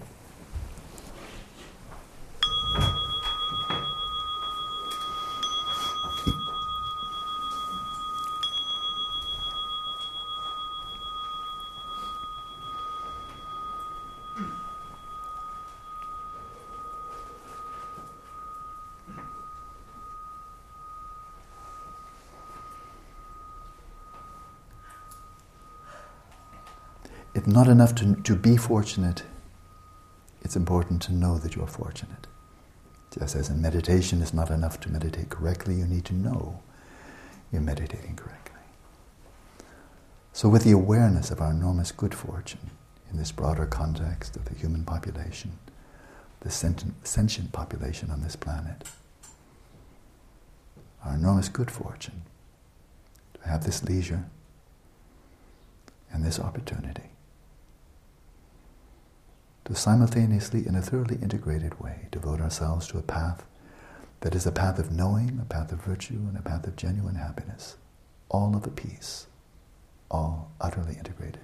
It's 27.41 27.49
not 27.49 27.69
enough 27.69 27.95
to, 27.95 28.17
to 28.17 28.37
be 28.37 28.59
fortunate, 28.59 29.23
it's 30.43 30.57
important 30.57 31.01
to 31.05 31.15
know 31.15 31.39
that 31.39 31.57
you're 31.57 31.67
fortunate. 31.67 32.27
Just 33.19 33.35
as 33.35 33.49
in 33.49 33.63
meditation, 33.63 34.21
it's 34.21 34.35
not 34.35 34.51
enough 34.51 34.79
to 34.81 34.91
meditate 34.91 35.31
correctly, 35.31 35.77
you 35.77 35.87
need 35.87 36.05
to 36.05 36.15
know 36.15 36.61
you're 37.51 37.63
meditating 37.63 38.17
correctly. 38.17 38.61
So, 40.35 40.51
with 40.51 40.65
the 40.65 40.73
awareness 40.73 41.31
of 41.31 41.41
our 41.41 41.51
enormous 41.51 41.93
good 41.93 42.15
fortune 42.15 42.73
in 43.11 43.17
this 43.17 43.33
broader 43.33 43.65
context 43.65 44.37
of 44.37 44.45
the 44.45 44.55
human 44.55 44.85
population, 44.85 45.53
the 46.41 46.51
sentient 46.51 47.53
population 47.53 48.11
on 48.11 48.21
this 48.21 48.37
planet, 48.37 48.87
our 51.07 51.15
enormous 51.15 51.49
good 51.49 51.71
fortune, 51.71 52.21
to 53.33 53.49
have 53.49 53.65
this 53.65 53.83
leisure 53.83 54.27
and 56.13 56.23
this 56.23 56.39
opportunity 56.39 57.05
to 59.71 59.77
simultaneously, 59.77 60.67
in 60.67 60.75
a 60.75 60.83
thoroughly 60.83 61.17
integrated 61.23 61.79
way, 61.79 62.09
devote 62.11 62.41
ourselves 62.41 62.89
to 62.89 62.99
a 62.99 63.03
path 63.03 63.45
that 64.19 64.35
is 64.35 64.45
a 64.45 64.51
path 64.51 64.81
of 64.81 64.91
knowing, 64.91 65.39
a 65.41 65.45
path 65.45 65.71
of 65.71 65.81
virtue, 65.81 66.19
and 66.29 66.37
a 66.37 66.43
path 66.43 66.67
of 66.67 66.75
genuine 66.75 67.15
happiness, 67.15 67.77
all 68.29 68.57
of 68.57 68.67
a 68.67 68.71
piece, 68.71 69.29
all 70.11 70.51
utterly 70.61 70.97
integrated. 70.97 71.43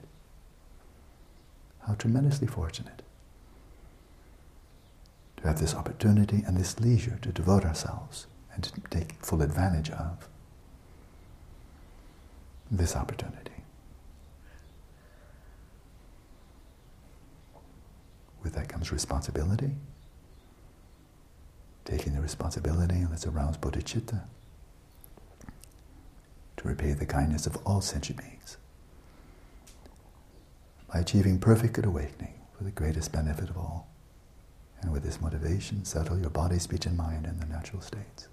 How 1.87 1.95
tremendously 1.95 2.49
fortunate 2.49 3.03
to 5.37 5.47
have 5.47 5.61
this 5.61 5.77
opportunity 5.77 6.43
and 6.45 6.57
this 6.57 6.81
leisure 6.81 7.21
to 7.23 7.31
devote 7.31 7.65
ourselves 7.65 8.27
and 8.53 8.65
to 8.65 8.73
take 8.91 9.25
full 9.25 9.41
advantage 9.41 9.91
of 9.91 10.29
this 12.73 12.97
opportunity. 12.97 13.56
With 18.47 18.55
that 18.55 18.69
comes 18.69 18.93
responsibility. 18.93 19.73
Taking 21.85 22.15
the 22.15 22.21
responsibility, 22.21 23.05
let's 23.11 23.27
arouse 23.27 23.57
bodhicitta 23.57 24.23
to 26.57 26.69
repay 26.69 26.93
the 26.93 27.07
kindness 27.07 27.49
of 27.49 27.57
all 27.67 27.81
sentient 27.81 28.21
beings 28.21 28.57
by 30.95 31.01
achieving 31.01 31.41
perfect 31.41 31.73
good 31.73 31.87
awakening 31.87 32.35
for 32.57 32.63
the 32.63 32.71
greatest 32.71 33.11
benefit 33.11 33.51
of 33.51 33.57
all. 33.57 33.89
And 34.81 34.93
with 34.93 35.03
this 35.03 35.21
motivation, 35.21 35.85
settle 35.85 36.17
your 36.17 36.31
body, 36.31 36.61
speech, 36.61 36.87
and 36.87 36.97
mind 36.97 37.27
in 37.27 37.41
the 37.41 37.47
natural 37.47 37.83
states. 37.83 38.29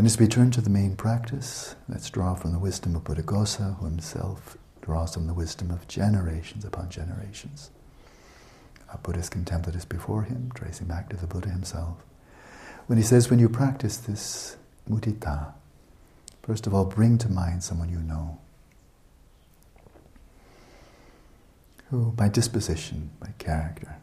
Then 0.00 0.06
as 0.06 0.18
we 0.18 0.28
turn 0.28 0.50
to 0.52 0.62
the 0.62 0.70
main 0.70 0.96
practice, 0.96 1.76
let's 1.86 2.08
draw 2.08 2.34
from 2.34 2.52
the 2.52 2.58
wisdom 2.58 2.96
of 2.96 3.04
Buddhaghosa, 3.04 3.78
who 3.78 3.84
himself 3.84 4.56
draws 4.80 5.12
from 5.12 5.26
the 5.26 5.34
wisdom 5.34 5.70
of 5.70 5.86
generations 5.88 6.64
upon 6.64 6.88
generations. 6.88 7.70
Our 8.88 8.96
Buddhist 8.96 9.30
contemplatives 9.30 9.84
before 9.84 10.22
him, 10.22 10.52
tracing 10.54 10.86
back 10.86 11.10
to 11.10 11.18
the 11.18 11.26
Buddha 11.26 11.50
himself. 11.50 11.98
When 12.86 12.96
he 12.96 13.04
says, 13.04 13.28
when 13.28 13.40
you 13.40 13.50
practice 13.50 13.98
this 13.98 14.56
mudita, 14.88 15.52
first 16.42 16.66
of 16.66 16.72
all, 16.72 16.86
bring 16.86 17.18
to 17.18 17.28
mind 17.28 17.62
someone 17.62 17.90
you 17.90 18.00
know, 18.00 18.38
who 21.90 22.12
by 22.12 22.30
disposition, 22.30 23.10
by 23.20 23.34
character, 23.36 23.96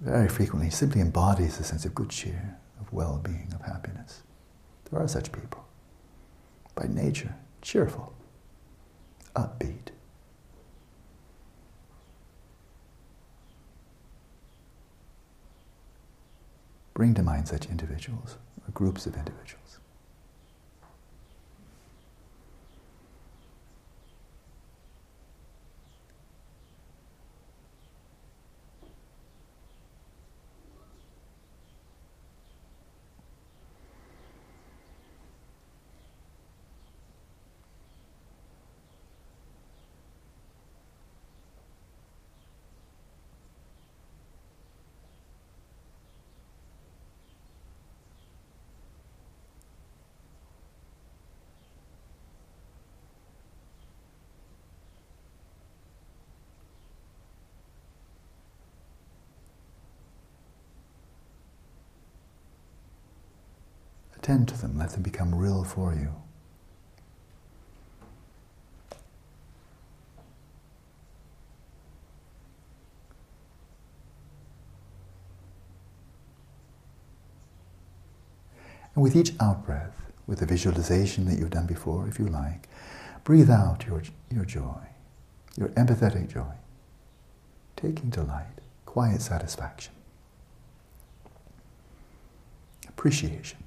very 0.00 0.28
frequently 0.28 0.68
simply 0.68 1.00
embodies 1.00 1.60
a 1.60 1.62
sense 1.62 1.84
of 1.84 1.94
good 1.94 2.10
cheer, 2.10 2.56
of 2.80 2.92
well 2.92 3.20
being, 3.22 3.52
of 3.54 3.62
happiness. 3.62 4.22
There 4.90 5.00
are 5.00 5.08
such 5.08 5.32
people. 5.32 5.64
By 6.74 6.86
nature, 6.88 7.34
cheerful, 7.62 8.12
upbeat. 9.36 9.88
Bring 16.94 17.14
to 17.14 17.22
mind 17.22 17.48
such 17.48 17.66
individuals 17.66 18.36
or 18.66 18.72
groups 18.72 19.06
of 19.06 19.16
individuals. 19.16 19.79
Attend 64.30 64.46
to 64.46 64.60
them, 64.60 64.78
let 64.78 64.90
them 64.90 65.02
become 65.02 65.34
real 65.34 65.64
for 65.64 65.92
you. 65.92 66.14
And 78.94 79.02
with 79.02 79.16
each 79.16 79.32
out 79.40 79.66
breath, 79.66 80.12
with 80.28 80.38
the 80.38 80.46
visualization 80.46 81.24
that 81.24 81.36
you've 81.36 81.50
done 81.50 81.66
before, 81.66 82.06
if 82.06 82.20
you 82.20 82.26
like, 82.28 82.68
breathe 83.24 83.50
out 83.50 83.84
your, 83.88 84.00
your 84.32 84.44
joy, 84.44 84.78
your 85.56 85.70
empathetic 85.70 86.32
joy, 86.32 86.54
taking 87.74 88.10
delight, 88.10 88.60
quiet 88.86 89.22
satisfaction, 89.22 89.92
appreciation. 92.88 93.58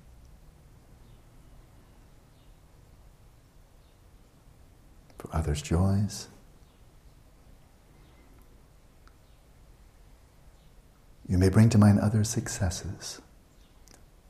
Others' 5.34 5.62
joys, 5.62 6.28
you 11.28 11.38
may 11.38 11.50
bring 11.50 11.69
to 11.69 11.78
mind 11.78 12.00
other 12.00 12.24
successes 12.24 13.19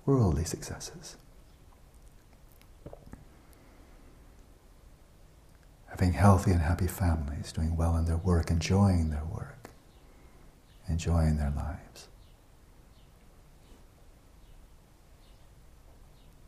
worldly 0.05 0.43
successes. 0.43 1.15
Having 5.87 6.13
healthy 6.13 6.51
and 6.51 6.61
happy 6.61 6.87
families, 6.87 7.51
doing 7.51 7.75
well 7.75 7.95
in 7.97 8.05
their 8.05 8.17
work, 8.17 8.49
enjoying 8.49 9.11
their 9.11 9.23
work, 9.25 9.69
enjoying 10.89 11.37
their 11.37 11.51
lives, 11.55 12.07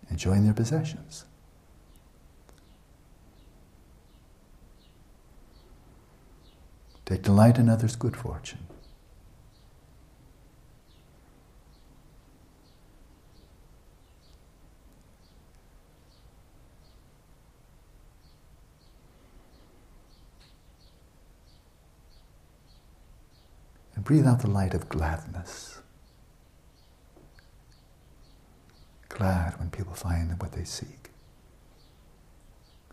enjoying 0.10 0.46
their 0.46 0.54
possessions. 0.54 1.26
Take 7.06 7.22
delight 7.22 7.60
in 7.60 7.70
others' 7.70 7.96
good 7.96 8.16
fortune. 8.16 8.66
And 23.96 24.04
breathe 24.04 24.26
out 24.28 24.42
the 24.42 24.50
light 24.50 24.74
of 24.74 24.90
gladness. 24.90 25.80
Glad 29.10 29.60
when 29.60 29.70
people 29.70 29.94
find 29.94 30.42
what 30.42 30.52
they 30.52 30.66
seek. 30.66 31.12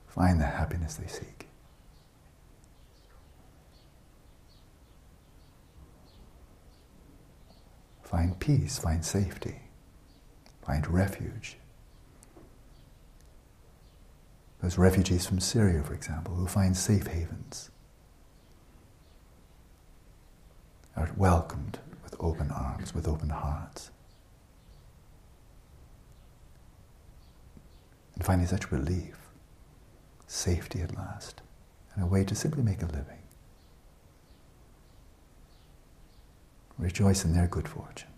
find 0.06 0.38
the 0.38 0.44
happiness 0.44 0.96
they 0.96 1.06
seek. 1.06 1.48
Find 8.12 8.38
peace, 8.38 8.78
find 8.78 9.02
safety, 9.02 9.62
find 10.66 10.86
refuge. 10.86 11.56
Those 14.60 14.76
refugees 14.76 15.26
from 15.26 15.40
Syria, 15.40 15.82
for 15.82 15.94
example, 15.94 16.34
who 16.34 16.46
find 16.46 16.76
safe 16.76 17.06
havens, 17.06 17.70
are 20.94 21.10
welcomed 21.16 21.78
with 22.04 22.14
open 22.20 22.50
arms, 22.50 22.94
with 22.94 23.08
open 23.08 23.30
hearts. 23.30 23.90
And 28.14 28.22
finding 28.22 28.46
such 28.46 28.70
relief, 28.70 29.16
safety 30.26 30.82
at 30.82 30.94
last, 30.94 31.40
and 31.94 32.04
a 32.04 32.06
way 32.06 32.24
to 32.24 32.34
simply 32.34 32.62
make 32.62 32.82
a 32.82 32.86
living. 32.86 33.21
Rejoice 36.78 37.24
in 37.24 37.32
their 37.34 37.46
good 37.46 37.68
fortune. 37.68 38.11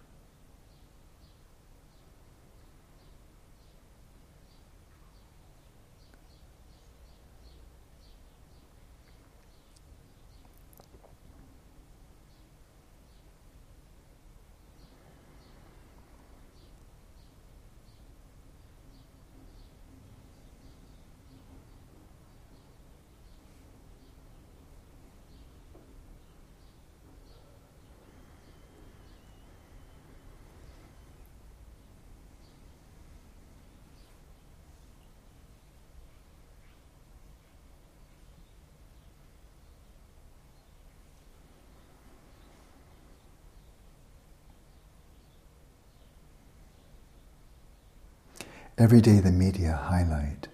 Every 48.77 49.01
day 49.01 49.21
the 49.21 49.31
media 49.31 49.73
highlight 49.85 50.49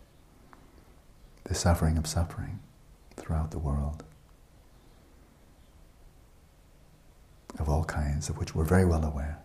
the 1.44 1.54
suffering 1.54 1.96
of 1.96 2.06
suffering 2.06 2.60
throughout 3.16 3.50
the 3.50 3.58
world 3.58 4.04
of 7.58 7.66
all 7.70 7.84
kinds, 7.84 8.28
of 8.28 8.36
which 8.36 8.54
we're 8.54 8.64
very 8.64 8.84
well 8.84 9.04
aware. 9.04 9.38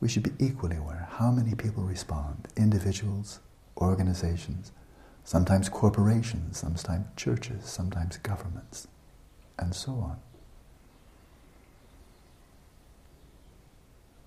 We 0.00 0.08
should 0.08 0.22
be 0.22 0.44
equally 0.44 0.76
aware 0.76 1.08
how 1.10 1.32
many 1.32 1.56
people 1.56 1.82
respond, 1.82 2.46
individuals, 2.56 3.40
organizations, 3.76 4.70
sometimes 5.24 5.68
corporations, 5.68 6.58
sometimes 6.58 7.06
churches, 7.16 7.64
sometimes 7.64 8.18
governments, 8.18 8.86
and 9.58 9.74
so 9.74 9.92
on. 9.92 10.18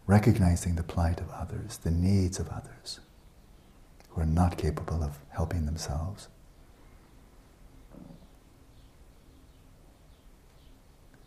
Recognizing 0.08 0.76
the 0.76 0.84
plight 0.84 1.20
of 1.20 1.30
others, 1.32 1.78
the 1.80 1.92
needs 1.92 2.40
of 2.40 2.48
others 2.48 3.02
who 4.10 4.22
are 4.22 4.26
not 4.26 4.58
capable 4.58 5.04
of 5.04 5.20
helping 5.30 5.66
themselves. 5.66 6.30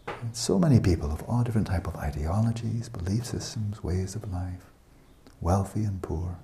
And 0.06 0.34
so 0.34 0.58
many 0.58 0.80
people 0.80 1.12
of 1.12 1.22
all 1.24 1.44
different 1.44 1.66
type 1.66 1.86
of 1.86 1.96
ideologies, 1.96 2.88
belief 2.88 3.26
systems, 3.26 3.84
ways 3.84 4.14
of 4.14 4.30
life, 4.32 4.70
wealthy 5.40 5.84
and 5.84 6.02
poor, 6.02 6.38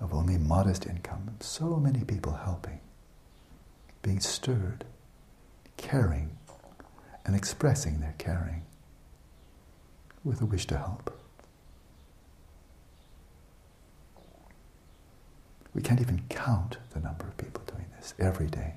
of 0.00 0.12
only 0.12 0.36
modest 0.36 0.86
income, 0.86 1.36
so 1.40 1.76
many 1.76 2.04
people 2.04 2.32
helping, 2.32 2.80
being 4.02 4.20
stirred, 4.20 4.84
caring, 5.76 6.36
and 7.24 7.34
expressing 7.34 8.00
their 8.00 8.14
caring 8.18 8.62
with 10.26 10.42
a 10.42 10.44
wish 10.46 10.66
to 10.66 10.76
help. 10.76 11.16
We 15.72 15.82
can't 15.82 16.00
even 16.00 16.22
count 16.28 16.78
the 16.90 17.00
number 17.00 17.26
of 17.26 17.36
people 17.36 17.62
doing 17.66 17.86
this 17.96 18.12
every 18.18 18.48
day 18.48 18.74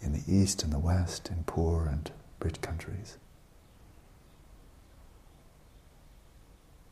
in 0.00 0.12
the 0.12 0.22
East 0.28 0.62
and 0.62 0.72
the 0.72 0.78
West, 0.78 1.28
in 1.30 1.42
poor 1.44 1.86
and 1.86 2.10
rich 2.40 2.60
countries. 2.60 3.16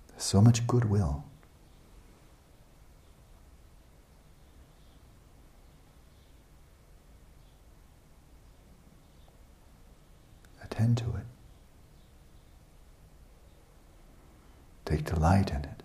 There's 0.09 0.25
so 0.25 0.41
much 0.41 0.67
goodwill. 0.67 1.25
Attend 10.65 10.97
to 10.99 11.05
it. 11.05 11.27
Take 14.93 15.07
delight 15.07 15.49
in 15.49 15.57
it. 15.57 15.83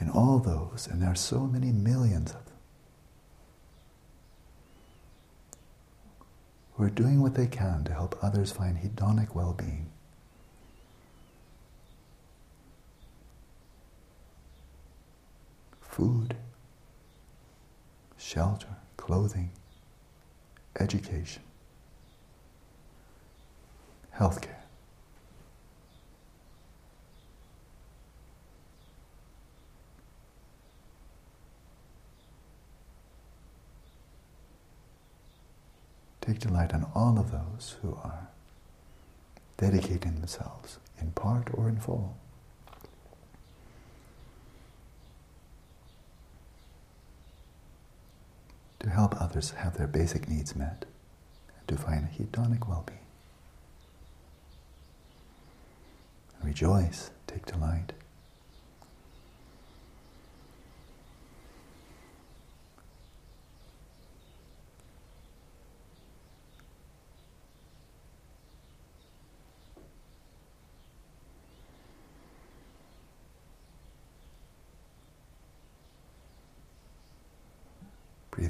In 0.00 0.10
all 0.10 0.40
those, 0.40 0.88
and 0.90 1.00
there 1.00 1.08
are 1.08 1.14
so 1.14 1.46
many 1.46 1.70
millions 1.70 2.32
of 2.32 2.44
them, 2.46 2.54
who 6.74 6.82
are 6.82 6.90
doing 6.90 7.22
what 7.22 7.34
they 7.36 7.46
can 7.46 7.84
to 7.84 7.92
help 7.92 8.18
others 8.20 8.50
find 8.50 8.78
hedonic 8.78 9.36
well 9.36 9.52
being. 9.52 9.92
Food, 15.96 16.36
shelter, 18.18 18.76
clothing, 18.98 19.50
education, 20.78 21.42
healthcare. 24.14 24.60
Take 36.20 36.40
delight 36.40 36.72
in 36.72 36.84
all 36.94 37.18
of 37.18 37.30
those 37.30 37.76
who 37.80 37.94
are 38.04 38.28
dedicating 39.56 40.16
themselves 40.16 40.78
in 41.00 41.12
part 41.12 41.48
or 41.54 41.70
in 41.70 41.78
full 41.78 42.18
to 48.80 48.90
help 48.90 49.20
others 49.20 49.50
have 49.52 49.76
their 49.76 49.86
basic 49.86 50.28
needs 50.28 50.54
met 50.54 50.84
and 51.58 51.68
to 51.68 51.76
find 51.76 52.08
hedonic 52.08 52.68
well-being. 52.68 52.98
Rejoice, 56.42 57.10
take 57.26 57.46
delight. 57.46 57.92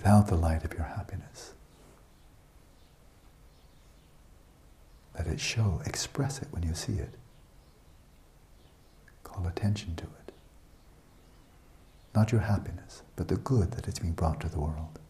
Breathe 0.06 0.14
out 0.14 0.28
the 0.28 0.36
light 0.36 0.64
of 0.64 0.72
your 0.72 0.84
happiness. 0.84 1.52
Let 5.18 5.26
it 5.26 5.40
show, 5.40 5.82
express 5.84 6.40
it 6.40 6.46
when 6.52 6.62
you 6.62 6.74
see 6.74 6.92
it. 6.92 7.14
Call 9.24 9.48
attention 9.48 9.96
to 9.96 10.04
it. 10.04 10.32
Not 12.14 12.30
your 12.30 12.42
happiness, 12.42 13.02
but 13.16 13.26
the 13.26 13.36
good 13.36 13.72
that 13.72 13.88
is 13.88 13.98
being 13.98 14.12
brought 14.12 14.40
to 14.42 14.48
the 14.48 14.60
world. 14.60 15.00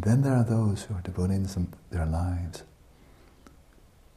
And 0.00 0.04
then 0.04 0.22
there 0.22 0.29
are 0.40 0.44
those 0.44 0.84
who 0.84 0.94
are 0.94 1.02
devoting 1.02 1.46
some, 1.46 1.68
their 1.90 2.06
lives 2.06 2.62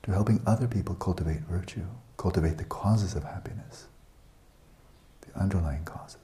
to 0.04 0.12
helping 0.12 0.42
other 0.46 0.68
people 0.68 0.96
cultivate 0.96 1.42
virtue, 1.42 1.86
cultivate 2.18 2.58
the 2.58 2.64
causes 2.64 3.16
of 3.16 3.24
happiness, 3.24 3.88
the 5.22 5.40
underlying 5.40 5.84
causes. 5.84 6.20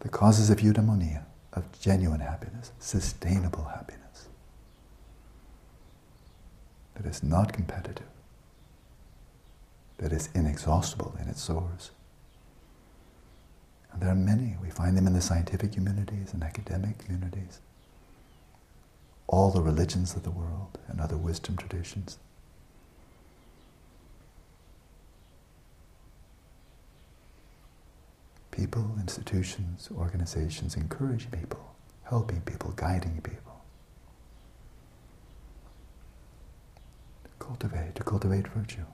The 0.00 0.08
causes 0.08 0.50
of 0.50 0.58
eudaimonia, 0.58 1.24
of 1.52 1.64
genuine 1.80 2.20
happiness, 2.20 2.72
sustainable 2.78 3.64
happiness, 3.64 4.28
that 6.94 7.06
is 7.06 7.22
not 7.22 7.52
competitive, 7.52 8.06
that 9.98 10.12
is 10.12 10.28
inexhaustible 10.34 11.16
in 11.20 11.28
its 11.28 11.42
source. 11.42 11.90
And 13.92 14.02
there 14.02 14.10
are 14.10 14.14
many. 14.14 14.56
We 14.62 14.70
find 14.70 14.96
them 14.96 15.06
in 15.06 15.12
the 15.14 15.20
scientific 15.20 15.72
communities 15.72 16.32
and 16.32 16.42
academic 16.42 16.98
communities, 16.98 17.60
all 19.26 19.50
the 19.50 19.62
religions 19.62 20.14
of 20.14 20.22
the 20.22 20.30
world 20.30 20.78
and 20.88 21.00
other 21.00 21.16
wisdom 21.16 21.56
traditions. 21.56 22.18
People, 28.50 28.96
institutions, 28.98 29.88
organizations 29.96 30.74
encourage 30.76 31.30
people, 31.30 31.74
helping 32.02 32.40
people, 32.40 32.72
guiding 32.74 33.20
people. 33.22 33.62
To 37.24 37.30
cultivate, 37.38 37.94
to 37.94 38.02
cultivate 38.02 38.48
virtue. 38.48 38.84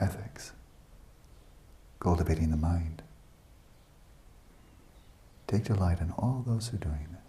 Ethics, 0.00 0.52
cultivating 1.98 2.50
the 2.50 2.56
mind. 2.56 3.02
Take 5.46 5.64
delight 5.64 6.00
in 6.00 6.10
all 6.12 6.42
those 6.46 6.68
who 6.68 6.76
are 6.76 6.80
doing 6.80 7.06
this. 7.12 7.19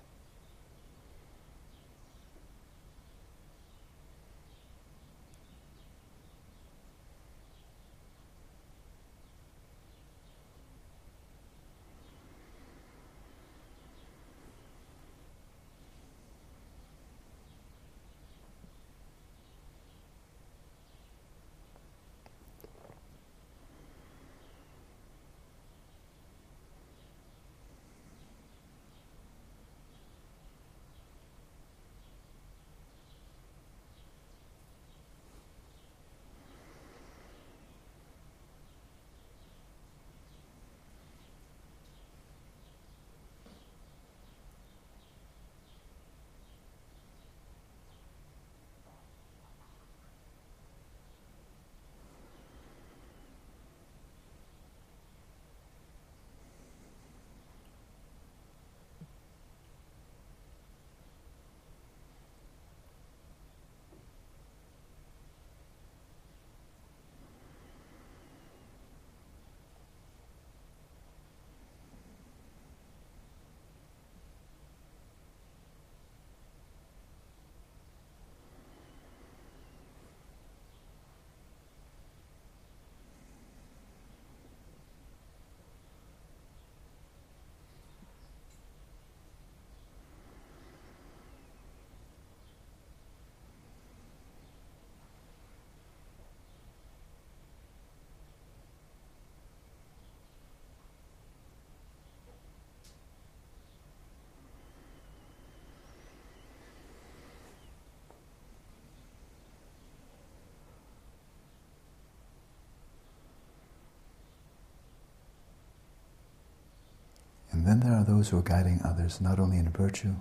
Then 117.71 117.79
there 117.79 117.97
are 117.97 118.03
those 118.03 118.29
who 118.29 118.37
are 118.37 118.43
guiding 118.43 118.81
others 118.83 119.21
not 119.21 119.39
only 119.39 119.57
in 119.57 119.69
virtue, 119.69 120.15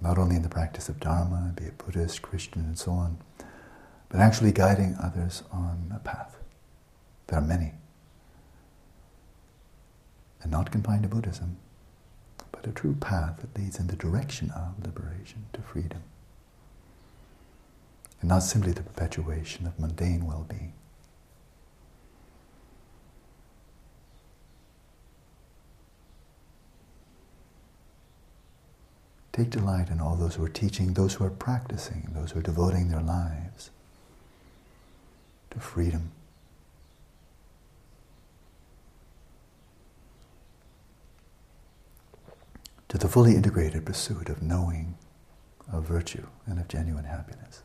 not 0.00 0.16
only 0.16 0.36
in 0.36 0.42
the 0.42 0.48
practice 0.48 0.88
of 0.88 1.00
Dharma, 1.00 1.52
be 1.54 1.64
it 1.64 1.76
Buddhist, 1.76 2.22
Christian, 2.22 2.62
and 2.62 2.78
so 2.78 2.92
on, 2.92 3.18
but 4.08 4.20
actually 4.20 4.52
guiding 4.52 4.96
others 5.02 5.42
on 5.52 5.92
a 5.94 5.98
path. 5.98 6.36
There 7.26 7.38
are 7.38 7.42
many. 7.42 7.72
And 10.42 10.50
not 10.50 10.72
confined 10.72 11.02
to 11.02 11.08
Buddhism, 11.08 11.58
but 12.50 12.66
a 12.66 12.72
true 12.72 12.94
path 12.94 13.40
that 13.40 13.60
leads 13.60 13.78
in 13.78 13.88
the 13.88 13.96
direction 13.96 14.50
of 14.52 14.82
liberation 14.82 15.44
to 15.52 15.60
freedom. 15.60 16.02
And 18.22 18.30
not 18.30 18.38
simply 18.44 18.72
the 18.72 18.82
perpetuation 18.82 19.66
of 19.66 19.78
mundane 19.78 20.24
well 20.24 20.46
being. 20.48 20.72
Take 29.36 29.50
delight 29.50 29.90
in 29.90 30.00
all 30.00 30.16
those 30.16 30.36
who 30.36 30.44
are 30.44 30.48
teaching, 30.48 30.94
those 30.94 31.12
who 31.12 31.24
are 31.24 31.30
practicing, 31.30 32.08
those 32.14 32.30
who 32.30 32.38
are 32.38 32.42
devoting 32.42 32.88
their 32.88 33.02
lives 33.02 33.68
to 35.50 35.60
freedom. 35.60 36.10
To 42.88 42.96
the 42.96 43.08
fully 43.08 43.34
integrated 43.34 43.84
pursuit 43.84 44.30
of 44.30 44.40
knowing, 44.40 44.96
of 45.70 45.84
virtue, 45.84 46.28
and 46.46 46.58
of 46.58 46.66
genuine 46.66 47.04
happiness, 47.04 47.62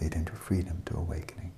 leading 0.00 0.24
to 0.24 0.32
freedom, 0.32 0.80
to 0.86 0.96
awakening. 0.96 1.52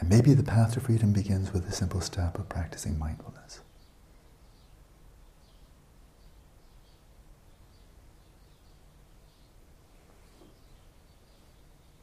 And 0.00 0.08
maybe 0.30 0.42
the 0.42 0.48
path 0.48 0.74
to 0.74 0.78
freedom 0.78 1.12
begins 1.12 1.52
with 1.52 1.68
a 1.68 1.72
simple 1.72 2.00
step 2.00 2.38
of 2.38 2.48
practicing 2.48 2.96
mindfulness. 2.96 3.58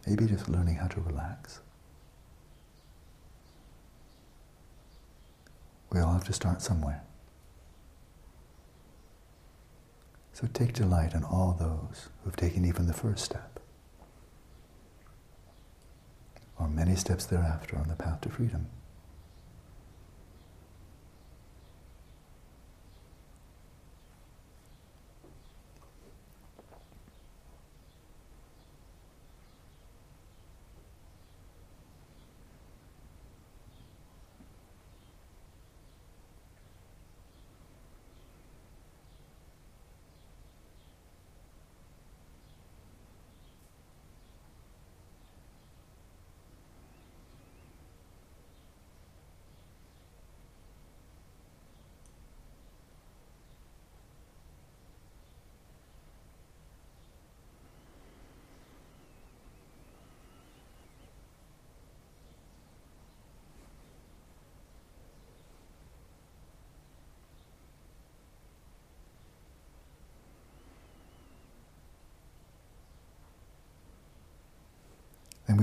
Maybe 0.05 0.25
just 0.25 0.49
learning 0.49 0.75
how 0.75 0.88
to 0.88 0.99
relax. 0.99 1.61
We 5.89 6.01
all 6.01 6.11
have 6.11 6.25
to 6.25 6.34
start 6.34 6.61
somewhere. 6.61 7.03
So 10.34 10.49
take 10.53 10.73
delight 10.73 11.13
in 11.13 11.23
all 11.23 11.55
those 11.57 12.09
who've 12.25 12.36
taken 12.36 12.65
even 12.65 12.88
the 12.88 12.93
first 12.93 13.23
step, 13.23 13.61
or 16.60 16.68
many 16.68 16.95
steps 16.95 17.26
thereafter 17.26 17.78
on 17.78 17.88
the 17.88 17.95
path 17.95 18.22
to 18.22 18.30
freedom. 18.30 18.68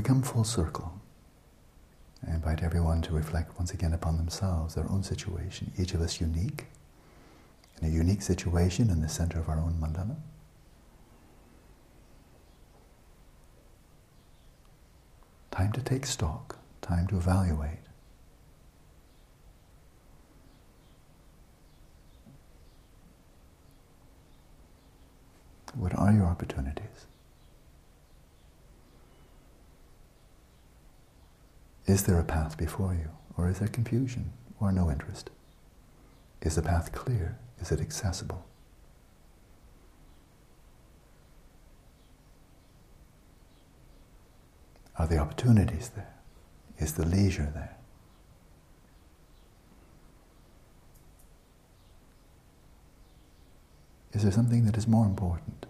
Come 0.05 0.23
full 0.23 0.45
circle. 0.45 1.01
I 2.27 2.35
invite 2.35 2.63
everyone 2.63 3.03
to 3.03 3.13
reflect 3.13 3.59
once 3.59 3.73
again 3.73 3.93
upon 3.93 4.17
themselves, 4.17 4.75
their 4.75 4.91
own 4.91 5.03
situation, 5.03 5.73
each 5.79 5.95
of 5.95 6.01
us 6.01 6.21
unique, 6.21 6.67
in 7.81 7.89
a 7.89 7.91
unique 7.91 8.23
situation 8.23 8.91
in 8.91 9.01
the 9.01 9.09
center 9.09 9.39
of 9.39 9.49
our 9.49 9.59
own 9.59 9.75
mandala. 9.81 10.17
Time 15.51 15.73
to 15.73 15.83
take 15.83 16.07
stock, 16.07 16.59
time 16.83 17.07
to 17.09 17.17
evaluate. 17.17 17.79
What 25.75 25.95
are 25.97 26.13
your 26.13 26.27
opportunities? 26.27 27.07
Is 31.87 32.05
there 32.05 32.19
a 32.19 32.25
path 32.25 32.57
before 32.57 32.95
you, 32.95 33.11
or 33.37 33.49
is 33.49 33.59
there 33.59 33.69
confusion, 33.69 34.33
or 34.59 34.73
no 34.73 34.91
interest? 34.91 35.31
Is 36.41 36.57
the 36.57 36.63
path 36.63 36.93
clear? 36.93 37.39
Is 37.61 37.71
it 37.71 37.81
accessible? 37.81 38.47
Are 44.99 45.07
the 45.07 45.19
opportunities 45.19 45.91
there? 45.91 46.15
Is 46.79 46.95
the 46.95 47.05
leisure 47.05 47.51
there? 47.55 47.77
Is 54.13 54.23
there 54.23 54.33
something 54.33 54.65
that 54.65 54.77
is 54.77 54.87
more 54.87 55.05
important? 55.05 55.67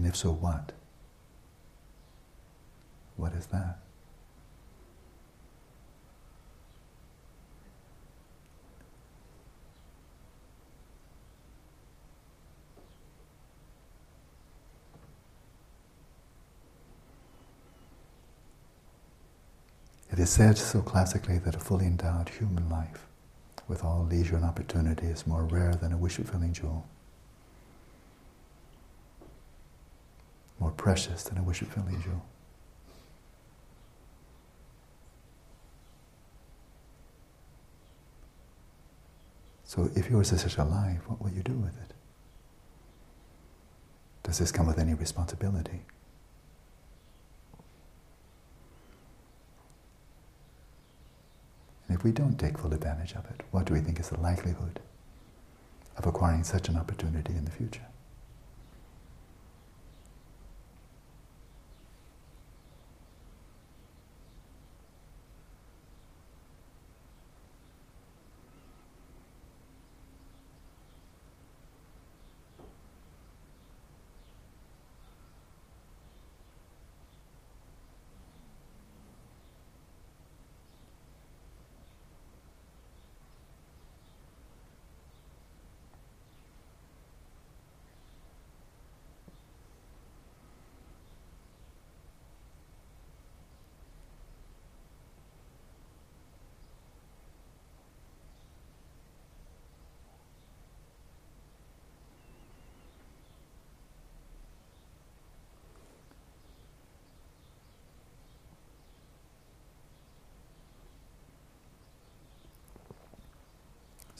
And 0.00 0.08
if 0.08 0.16
so, 0.16 0.32
what? 0.32 0.72
What 3.18 3.34
is 3.34 3.44
that? 3.48 3.80
It 20.10 20.18
is 20.18 20.30
said 20.30 20.56
so 20.56 20.80
classically 20.80 21.36
that 21.40 21.54
a 21.54 21.58
fully 21.58 21.84
endowed 21.84 22.30
human 22.30 22.70
life, 22.70 23.04
with 23.68 23.84
all 23.84 24.06
leisure 24.10 24.36
and 24.36 24.46
opportunity, 24.46 25.08
is 25.08 25.26
more 25.26 25.44
rare 25.44 25.74
than 25.74 25.92
a 25.92 25.98
wish 25.98 26.16
fulfilling 26.16 26.54
jewel. 26.54 26.86
More 30.60 30.70
precious 30.70 31.24
than 31.24 31.38
a 31.38 31.42
wish 31.42 31.58
fulfilling 31.58 32.00
jewel. 32.02 32.22
So 39.64 39.88
if 39.94 40.10
yours 40.10 40.32
is 40.32 40.42
such 40.42 40.58
a 40.58 40.64
life, 40.64 41.00
what 41.06 41.22
will 41.22 41.30
you 41.30 41.42
do 41.42 41.52
with 41.52 41.80
it? 41.80 41.94
Does 44.24 44.38
this 44.38 44.52
come 44.52 44.66
with 44.66 44.78
any 44.78 44.94
responsibility? 44.94 45.80
And 51.88 51.96
if 51.96 52.04
we 52.04 52.12
don't 52.12 52.36
take 52.36 52.58
full 52.58 52.72
advantage 52.72 53.12
of 53.14 53.24
it, 53.26 53.42
what 53.50 53.64
do 53.64 53.74
we 53.74 53.80
think 53.80 53.98
is 53.98 54.10
the 54.10 54.20
likelihood 54.20 54.80
of 55.96 56.06
acquiring 56.06 56.44
such 56.44 56.68
an 56.68 56.76
opportunity 56.76 57.32
in 57.32 57.44
the 57.44 57.50
future? 57.50 57.86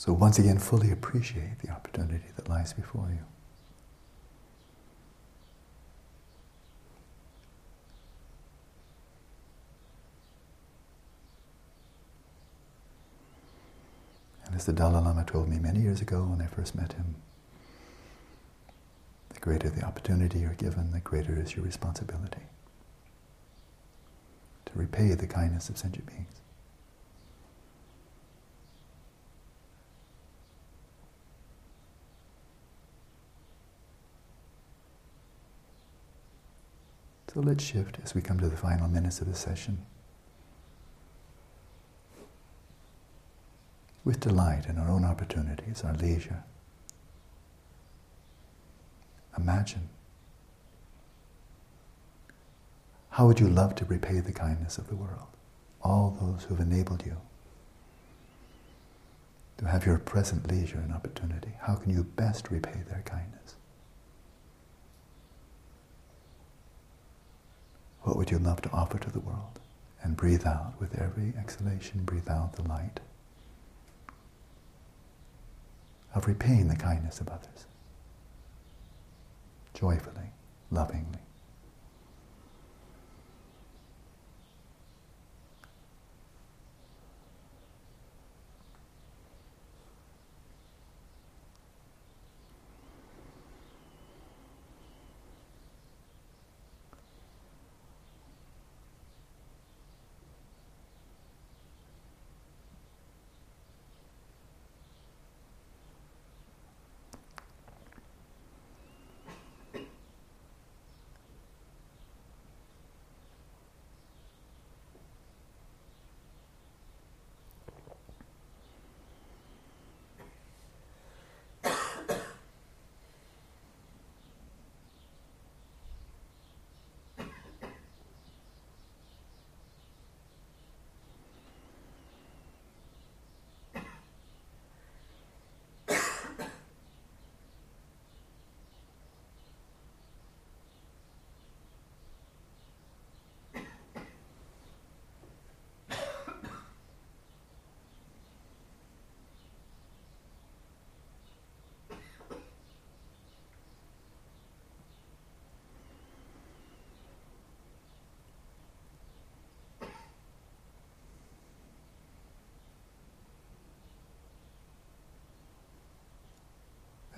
So 0.01 0.15
once 0.15 0.39
again, 0.39 0.59
fully 0.59 0.91
appreciate 0.91 1.59
the 1.59 1.69
opportunity 1.69 2.25
that 2.37 2.49
lies 2.49 2.73
before 2.73 3.11
you. 3.11 3.19
And 14.47 14.55
as 14.55 14.65
the 14.65 14.73
Dalai 14.73 15.03
Lama 15.03 15.23
told 15.27 15.51
me 15.51 15.59
many 15.59 15.81
years 15.81 16.01
ago 16.01 16.23
when 16.23 16.41
I 16.41 16.47
first 16.47 16.75
met 16.75 16.95
him, 16.95 17.17
the 19.35 19.41
greater 19.41 19.69
the 19.69 19.85
opportunity 19.85 20.39
you're 20.39 20.55
given, 20.55 20.93
the 20.93 21.01
greater 21.01 21.39
is 21.39 21.55
your 21.55 21.65
responsibility 21.67 22.45
to 24.65 24.73
repay 24.75 25.13
the 25.13 25.27
kindness 25.27 25.69
of 25.69 25.77
sentient 25.77 26.07
beings. 26.07 26.41
So 37.33 37.39
let's 37.41 37.63
shift 37.63 37.99
as 38.03 38.13
we 38.13 38.23
come 38.23 38.41
to 38.41 38.49
the 38.49 38.57
final 38.57 38.89
minutes 38.89 39.21
of 39.21 39.29
the 39.29 39.37
session. 39.37 39.87
With 44.05 44.19
delight 44.19 44.67
in 44.67 44.79
our 44.79 44.89
own 44.89 45.05
opportunities, 45.05 45.85
our 45.85 45.95
leisure. 45.95 46.43
Imagine 49.39 49.89
How 53.11 53.27
would 53.27 53.39
you 53.39 53.49
love 53.49 53.75
to 53.77 53.85
repay 53.85 54.21
the 54.21 54.33
kindness 54.33 54.79
of 54.79 54.89
the 54.89 54.97
world? 54.97 55.29
All 55.83 56.17
those 56.21 56.45
who 56.45 56.55
have 56.55 56.67
enabled 56.67 57.05
you 57.05 57.17
to 59.59 59.69
have 59.69 59.85
your 59.85 59.99
present 59.99 60.49
leisure 60.51 60.79
and 60.79 60.93
opportunity. 60.93 61.53
How 61.61 61.75
can 61.75 61.93
you 61.93 62.03
best 62.03 62.51
repay 62.51 62.81
their 62.89 63.03
kindness? 63.05 63.57
What 68.03 68.17
would 68.17 68.31
you 68.31 68.39
love 68.39 68.63
to 68.63 68.71
offer 68.71 68.99
to 68.99 69.11
the 69.11 69.21
world? 69.21 69.59
And 70.03 70.17
breathe 70.17 70.47
out 70.47 70.75
with 70.81 70.99
every 70.99 71.35
exhalation, 71.39 72.05
breathe 72.05 72.29
out 72.29 72.55
the 72.55 72.63
light 72.63 73.01
of 76.15 76.27
repaying 76.27 76.69
the 76.69 76.77
kindness 76.77 77.21
of 77.21 77.29
others 77.29 77.67
joyfully, 79.75 80.33
lovingly. 80.71 81.21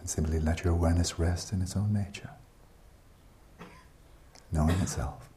And 0.02 0.10
simply 0.10 0.40
let 0.40 0.64
your 0.64 0.72
awareness 0.72 1.20
rest 1.20 1.52
in 1.52 1.62
its 1.62 1.76
own 1.76 1.92
nature, 1.92 2.30
knowing 4.50 4.78
itself. 4.80 5.28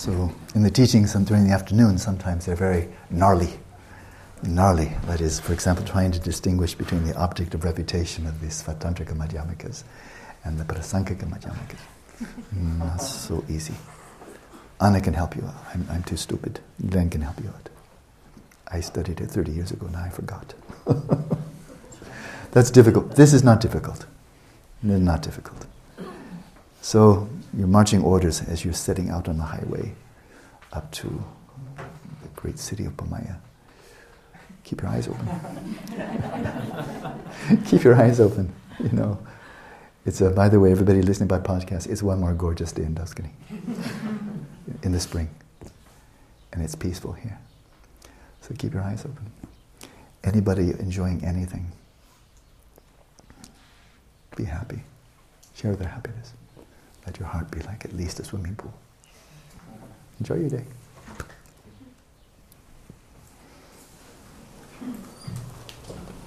So, 0.00 0.32
in 0.54 0.62
the 0.62 0.70
teachings 0.70 1.12
during 1.12 1.46
the 1.46 1.52
afternoon, 1.52 1.98
sometimes 1.98 2.46
they're 2.46 2.56
very 2.56 2.88
gnarly. 3.10 3.50
Gnarly, 4.42 4.92
that 5.04 5.20
is, 5.20 5.40
for 5.40 5.52
example, 5.52 5.84
trying 5.84 6.10
to 6.12 6.18
distinguish 6.18 6.74
between 6.74 7.04
the 7.04 7.14
object 7.18 7.52
of 7.52 7.64
refutation 7.64 8.26
of 8.26 8.40
the 8.40 8.46
Svatantrika 8.46 9.14
Madhyamikas 9.14 9.84
and 10.42 10.58
the 10.58 10.64
Prasangika 10.64 11.28
Madhyamikas. 11.28 11.82
Mm, 12.56 12.78
not 12.78 12.96
so 13.02 13.44
easy. 13.46 13.74
Anna 14.80 15.02
can 15.02 15.12
help 15.12 15.36
you 15.36 15.44
out. 15.44 15.62
I'm, 15.74 15.86
I'm 15.90 16.02
too 16.02 16.16
stupid. 16.16 16.60
Glenn 16.88 17.10
can 17.10 17.20
help 17.20 17.38
you 17.38 17.50
out. 17.50 17.68
I 18.68 18.80
studied 18.80 19.20
it 19.20 19.30
30 19.30 19.52
years 19.52 19.70
ago, 19.70 19.86
now 19.88 20.02
I 20.02 20.08
forgot. 20.08 20.54
That's 22.52 22.70
difficult. 22.70 23.16
This 23.16 23.34
is 23.34 23.44
not 23.44 23.60
difficult. 23.60 24.06
It's 24.82 24.98
not 24.98 25.20
difficult. 25.20 25.66
So, 26.80 27.28
your 27.56 27.66
marching 27.66 28.02
orders 28.02 28.40
as 28.42 28.64
you're 28.64 28.74
setting 28.74 29.10
out 29.10 29.28
on 29.28 29.36
the 29.36 29.44
highway 29.44 29.92
up 30.72 30.90
to 30.92 31.24
the 31.76 32.28
great 32.36 32.58
city 32.58 32.84
of 32.84 32.96
Pomaia. 32.96 33.36
Keep 34.64 34.82
your 34.82 34.90
eyes 34.90 35.08
open. 35.08 35.28
Keep 37.66 37.82
your 37.82 37.94
eyes 37.96 38.20
open. 38.20 38.52
You 38.78 38.90
know, 38.92 39.18
it's 40.06 40.20
a, 40.20 40.30
by 40.30 40.48
the 40.48 40.58
way, 40.58 40.70
everybody 40.70 41.02
listening 41.02 41.28
by 41.28 41.38
podcast, 41.38 41.88
it's 41.88 42.02
one 42.02 42.20
more 42.20 42.32
gorgeous 42.34 42.72
day 42.72 42.84
in 42.84 42.94
Tuscany 42.94 43.30
in 44.82 44.92
the 44.92 45.00
spring. 45.00 45.28
And 46.52 46.62
it's 46.62 46.74
peaceful 46.74 47.12
here. 47.12 47.38
So 48.40 48.54
keep 48.56 48.72
your 48.72 48.82
eyes 48.82 49.04
open. 49.04 49.30
Anybody 50.24 50.70
enjoying 50.78 51.24
anything, 51.24 51.72
be 54.36 54.44
happy. 54.44 54.82
Share 55.54 55.76
their 55.76 55.88
happiness. 55.88 56.32
Let 57.10 57.18
your 57.18 57.28
heart 57.28 57.50
be 57.50 57.58
like 57.62 57.84
at 57.84 57.92
least 57.92 58.20
a 58.20 58.24
swimming 58.24 58.54
pool. 58.54 58.72
Enjoy 60.20 60.36
your 60.36 60.48
day. 60.48 60.64